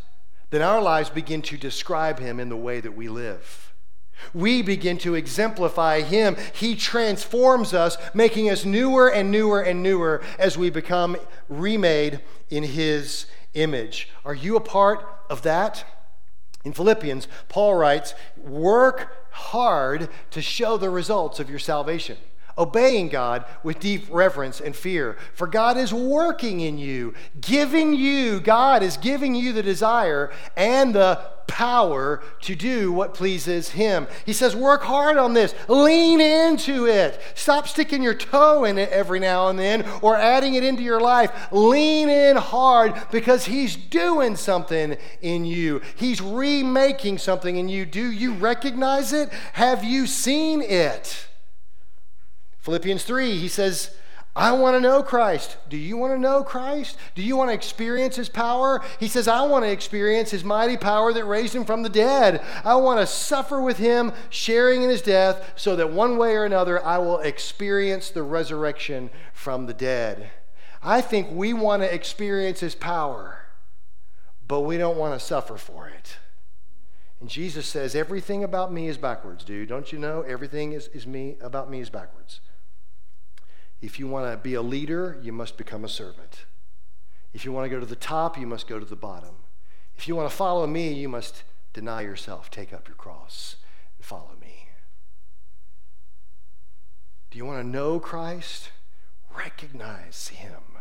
then 0.51 0.63
our 0.63 0.81
lives 0.81 1.11
begin 1.11 1.43
to 1.43 1.57
describe 1.57 2.19
him 2.19 2.41
in 2.41 2.49
the 2.49 2.57
way 2.57 2.81
that 2.81 2.97
we 2.97 3.09
live. 3.09 3.66
We 4.35 4.63
begin 4.63 4.99
to 4.99 5.15
exemplify 5.15 6.01
Him. 6.03 6.37
He 6.55 6.75
transforms 6.75 7.75
us, 7.75 7.97
making 8.15 8.51
us 8.51 8.65
newer 8.65 9.11
and 9.11 9.31
newer 9.31 9.61
and 9.61 9.83
newer 9.83 10.23
as 10.39 10.57
we 10.57 10.71
become 10.71 11.17
remade 11.49 12.21
in 12.51 12.63
His 12.63 13.27
image. 13.55 14.09
Are 14.25 14.35
you 14.35 14.57
a 14.57 14.61
part 14.61 15.07
of 15.31 15.43
that? 15.43 15.85
In 16.65 16.73
Philippians, 16.73 17.29
Paul 17.49 17.75
writes, 17.77 18.15
Work 18.37 19.31
hard 19.31 20.09
to 20.31 20.43
show 20.43 20.77
the 20.77 20.91
results 20.91 21.39
of 21.39 21.49
your 21.49 21.59
salvation. 21.59 22.17
Obeying 22.59 23.09
God 23.09 23.45
with 23.63 23.81
deep 23.81 24.07
reverence 24.11 24.61
and 24.61 24.75
fear. 24.75 25.17
For 25.35 25.47
God 25.47 25.77
is 25.77 25.93
working 25.93 26.61
in 26.61 26.79
you, 26.79 27.15
giving 27.41 27.95
you, 27.95 28.41
God 28.41 28.83
is 28.83 28.97
giving 28.97 29.35
you 29.35 29.53
the 29.53 29.63
desire 29.63 30.33
and 30.57 30.95
the 30.95 31.37
power 31.47 32.23
to 32.41 32.55
do 32.55 32.93
what 32.93 33.15
pleases 33.15 33.71
Him. 33.71 34.07
He 34.25 34.33
says, 34.33 34.57
work 34.57 34.83
hard 34.83 35.17
on 35.17 35.35
this, 35.35 35.55
lean 35.69 36.21
into 36.21 36.87
it. 36.87 37.21
Stop 37.35 37.69
sticking 37.69 38.03
your 38.03 38.15
toe 38.15 38.65
in 38.65 38.79
it 38.79 38.91
every 38.91 39.21
now 39.21 39.49
and 39.49 39.59
then 39.59 39.85
or 40.03 40.17
adding 40.17 40.55
it 40.55 40.65
into 40.65 40.83
your 40.83 41.01
life. 41.01 41.31
Lean 41.53 42.09
in 42.09 42.37
hard 42.37 42.95
because 43.11 43.47
He's 43.47 43.77
doing 43.77 44.37
something 44.37 44.97
in 45.23 45.45
you, 45.45 45.81
He's 45.95 46.21
remaking 46.21 47.19
something 47.19 47.57
in 47.57 47.69
you. 47.69 47.87
Do 47.87 48.11
you 48.11 48.35
recognize 48.35 49.13
it? 49.13 49.31
Have 49.53 49.85
you 49.85 50.07
seen 50.07 50.63
it? 50.63 51.29
Philippians 52.67 53.05
3, 53.05 53.39
he 53.39 53.47
says, 53.47 53.93
I 54.35 54.51
want 54.51 54.75
to 54.75 54.81
know 54.81 55.01
Christ. 55.01 55.57
Do 55.69 55.77
you 55.77 55.97
want 55.97 56.15
to 56.15 56.19
know 56.19 56.43
Christ? 56.43 56.99
Do 57.15 57.23
you 57.23 57.37
want 57.37 57.51
to 57.51 57.55
experience 57.55 58.17
his 58.17 58.29
power? 58.29 58.83
He 58.99 59.07
says, 59.07 59.29
I 59.29 59.43
want 59.43 59.65
to 59.65 59.71
experience 59.71 60.33
his 60.33 60.43
mighty 60.43 60.77
power 60.77 61.13
that 61.13 61.25
raised 61.27 61.55
him 61.55 61.65
from 61.65 61.85
the 61.85 61.89
dead. 61.89 62.45
I 62.65 62.75
want 62.75 62.99
to 62.99 63.07
suffer 63.07 63.63
with 63.63 63.79
him, 63.79 64.13
sharing 64.31 64.83
in 64.83 64.91
his 64.91 65.01
death, 65.01 65.53
so 65.55 65.77
that 65.77 65.93
one 65.93 66.19
way 66.19 66.35
or 66.35 66.45
another 66.45 66.85
I 66.85 66.99
will 66.99 67.21
experience 67.21 68.11
the 68.11 68.25
resurrection 68.25 69.11
from 69.33 69.67
the 69.67 69.73
dead. 69.73 70.33
I 70.83 71.03
think 71.03 71.29
we 71.31 71.53
want 71.53 71.85
to 71.85 71.95
experience 71.95 72.59
his 72.59 72.75
power, 72.75 73.47
but 74.49 74.63
we 74.63 74.77
don't 74.77 74.99
want 74.99 75.15
to 75.15 75.25
suffer 75.25 75.57
for 75.57 75.87
it. 75.87 76.17
And 77.21 77.29
Jesus 77.29 77.65
says, 77.69 77.95
Everything 77.95 78.43
about 78.43 78.73
me 78.73 78.89
is 78.89 78.99
backwards, 78.99 79.45
dude. 79.45 79.69
Don't 79.69 79.93
you 79.93 80.01
know? 80.01 80.23
Everything 80.23 80.73
is, 80.73 80.89
is 80.89 81.07
me 81.07 81.37
about 81.41 81.71
me 81.71 81.79
is 81.79 81.91
backwards. 81.91 82.41
If 83.87 84.01
you 84.01 84.09
want 84.09 84.29
to 84.29 84.37
be 84.37 84.55
a 84.55 84.63
leader, 84.63 85.17
you 85.23 85.33
must 85.33 85.57
become 85.57 85.85
a 85.85 85.89
servant. 85.89 86.47
If 87.33 87.45
you 87.45 87.53
want 87.53 87.67
to 87.67 87.69
go 87.69 87.79
to 87.79 87.87
the 87.87 87.95
top, 87.95 88.37
you 88.37 88.45
must 88.45 88.67
go 88.67 88.81
to 88.81 88.85
the 88.85 88.97
bottom. 88.97 89.37
If 89.95 90.09
you 90.09 90.17
want 90.17 90.29
to 90.29 90.35
follow 90.35 90.67
me, 90.67 90.93
you 90.93 91.09
must 91.09 91.45
deny 91.73 92.01
yourself, 92.01 92.51
take 92.51 92.73
up 92.73 92.89
your 92.89 92.97
cross, 92.97 93.55
and 93.97 94.05
follow 94.05 94.33
me. 94.41 94.71
Do 97.31 97.39
you 97.39 97.47
want 97.47 97.63
to 97.63 97.69
know 97.69 98.01
Christ? 98.01 98.71
Recognize 99.33 100.29
him 100.29 100.76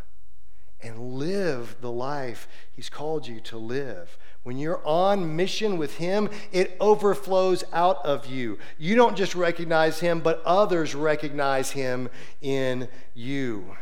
and 0.82 1.14
live 1.14 1.78
the 1.82 1.92
life 1.92 2.48
he's 2.72 2.90
called 2.90 3.28
you 3.28 3.40
to 3.42 3.58
live. 3.58 4.18
When 4.46 4.60
you're 4.60 4.86
on 4.86 5.36
mission 5.36 5.80
with 5.80 5.98
Him, 5.98 6.30
it 6.52 6.78
overflows 6.80 7.64
out 7.74 8.06
of 8.06 8.28
you. 8.28 8.60
You 8.78 8.96
don't 8.96 9.18
just 9.18 9.34
recognize 9.34 10.02
Him, 10.02 10.20
but 10.20 10.44
others 10.46 10.94
recognize 10.94 11.72
Him 11.72 12.10
in 12.42 12.88
you. 13.16 13.76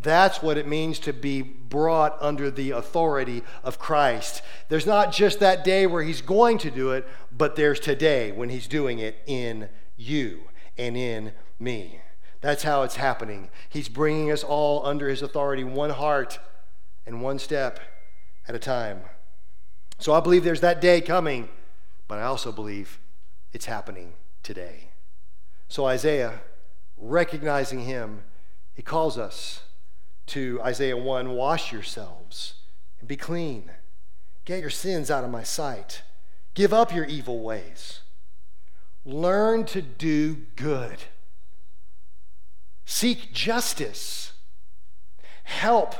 That's 0.00 0.40
what 0.40 0.56
it 0.56 0.66
means 0.66 0.98
to 1.00 1.12
be 1.12 1.42
brought 1.42 2.16
under 2.22 2.50
the 2.50 2.70
authority 2.70 3.42
of 3.62 3.78
Christ. 3.78 4.40
There's 4.70 4.86
not 4.86 5.12
just 5.12 5.38
that 5.40 5.64
day 5.64 5.86
where 5.86 6.02
He's 6.02 6.22
going 6.22 6.56
to 6.58 6.70
do 6.70 6.92
it, 6.92 7.06
but 7.36 7.56
there's 7.56 7.78
today 7.80 8.32
when 8.32 8.48
He's 8.48 8.68
doing 8.68 9.00
it 9.00 9.16
in 9.26 9.68
you 9.98 10.44
and 10.78 10.96
in 10.96 11.32
me. 11.58 12.00
That's 12.46 12.62
how 12.62 12.84
it's 12.84 12.94
happening. 12.94 13.48
He's 13.68 13.88
bringing 13.88 14.30
us 14.30 14.44
all 14.44 14.86
under 14.86 15.08
His 15.08 15.20
authority, 15.20 15.64
one 15.64 15.90
heart 15.90 16.38
and 17.04 17.20
one 17.20 17.40
step 17.40 17.80
at 18.46 18.54
a 18.54 18.60
time. 18.60 19.00
So 19.98 20.12
I 20.12 20.20
believe 20.20 20.44
there's 20.44 20.60
that 20.60 20.80
day 20.80 21.00
coming, 21.00 21.48
but 22.06 22.20
I 22.20 22.22
also 22.22 22.52
believe 22.52 23.00
it's 23.52 23.64
happening 23.64 24.12
today. 24.44 24.90
So 25.66 25.86
Isaiah, 25.86 26.38
recognizing 26.96 27.80
him, 27.80 28.22
he 28.74 28.82
calls 28.82 29.18
us 29.18 29.64
to 30.26 30.60
Isaiah 30.62 30.96
1 30.96 31.30
wash 31.32 31.72
yourselves 31.72 32.54
and 33.00 33.08
be 33.08 33.16
clean. 33.16 33.72
Get 34.44 34.60
your 34.60 34.70
sins 34.70 35.10
out 35.10 35.24
of 35.24 35.30
my 35.30 35.42
sight. 35.42 36.02
Give 36.54 36.72
up 36.72 36.94
your 36.94 37.06
evil 37.06 37.40
ways. 37.40 38.02
Learn 39.04 39.64
to 39.64 39.82
do 39.82 40.36
good. 40.54 41.06
Seek 42.86 43.34
justice. 43.34 44.32
Help 45.44 45.94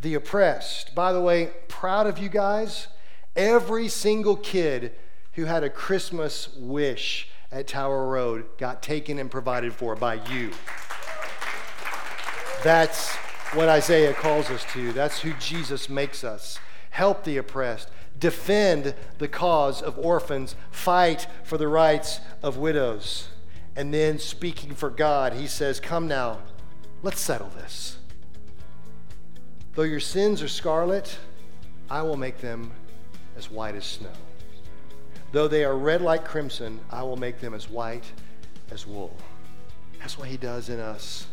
the 0.00 0.14
oppressed. 0.14 0.94
By 0.94 1.12
the 1.12 1.20
way, 1.20 1.50
proud 1.68 2.08
of 2.08 2.18
you 2.18 2.28
guys 2.28 2.88
Every 3.34 3.88
single 3.88 4.36
kid 4.36 4.92
who 5.34 5.46
had 5.46 5.64
a 5.64 5.70
Christmas 5.70 6.50
wish 6.54 7.28
at 7.50 7.66
Tower 7.66 8.06
Road 8.06 8.44
got 8.58 8.82
taken 8.82 9.18
and 9.18 9.30
provided 9.30 9.72
for 9.72 9.96
by 9.96 10.14
you. 10.30 10.50
That's 12.62 13.10
what 13.54 13.68
Isaiah 13.70 14.12
calls 14.12 14.50
us 14.50 14.64
to. 14.72 14.92
That's 14.92 15.20
who 15.20 15.32
Jesus 15.34 15.88
makes 15.88 16.24
us. 16.24 16.58
Help 16.90 17.24
the 17.24 17.38
oppressed, 17.38 17.88
defend 18.18 18.94
the 19.16 19.28
cause 19.28 19.80
of 19.80 19.98
orphans, 19.98 20.54
fight 20.70 21.26
for 21.42 21.56
the 21.56 21.68
rights 21.68 22.20
of 22.42 22.58
widows. 22.58 23.28
And 23.74 23.92
then, 23.92 24.18
speaking 24.18 24.74
for 24.74 24.90
God, 24.90 25.32
he 25.32 25.46
says, 25.46 25.80
Come 25.80 26.06
now, 26.06 26.40
let's 27.02 27.20
settle 27.20 27.48
this. 27.50 27.96
Though 29.74 29.82
your 29.82 30.00
sins 30.00 30.42
are 30.42 30.48
scarlet, 30.48 31.16
I 31.88 32.02
will 32.02 32.16
make 32.16 32.38
them 32.38 32.72
as 33.36 33.50
white 33.50 33.74
as 33.74 33.84
snow. 33.86 34.12
Though 35.32 35.48
they 35.48 35.64
are 35.64 35.76
red 35.76 36.02
like 36.02 36.26
crimson, 36.26 36.78
I 36.90 37.02
will 37.02 37.16
make 37.16 37.40
them 37.40 37.54
as 37.54 37.70
white 37.70 38.04
as 38.70 38.86
wool. 38.86 39.16
That's 39.98 40.18
what 40.18 40.28
he 40.28 40.36
does 40.36 40.68
in 40.68 40.78
us. 40.78 41.26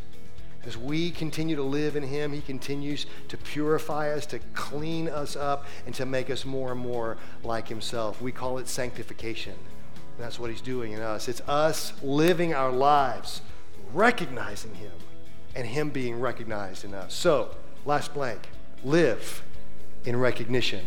As 0.65 0.78
we 0.78 1.12
continue 1.12 1.56
to 1.56 1.63
live 1.63 1.95
in 1.95 2.04
him, 2.04 2.32
he 2.32 2.41
continues 2.41 3.06
to 3.28 3.38
purify 3.38 4.12
us, 4.12 4.25
to 4.28 4.39
clean 4.54 5.10
us 5.10 5.36
up, 5.36 5.65
and 5.86 5.95
to 5.95 6.06
make 6.06 6.30
us 6.30 6.45
more 6.45 6.71
and 6.71 6.80
more 6.80 7.17
like 7.43 7.67
himself. 7.67 8.21
We 8.21 8.32
call 8.32 8.58
it 8.58 8.67
sanctification. 8.67 9.56
And 10.19 10.25
that's 10.25 10.38
what 10.38 10.49
He's 10.49 10.60
doing 10.60 10.91
in 10.91 10.99
us. 10.99 11.29
It's 11.29 11.39
us 11.47 11.93
living 12.03 12.53
our 12.53 12.73
lives, 12.73 13.41
recognizing 13.93 14.75
Him, 14.75 14.91
and 15.55 15.65
Him 15.65 15.91
being 15.91 16.19
recognized 16.19 16.84
in 16.84 16.93
us. 16.93 17.13
So, 17.13 17.55
last 17.86 18.13
blank 18.13 18.49
live 18.84 19.41
in 20.03 20.17
recognition 20.17 20.86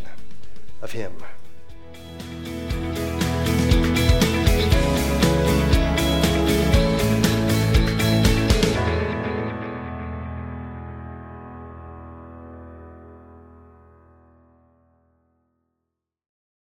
of 0.83 0.93
Him. 0.93 1.15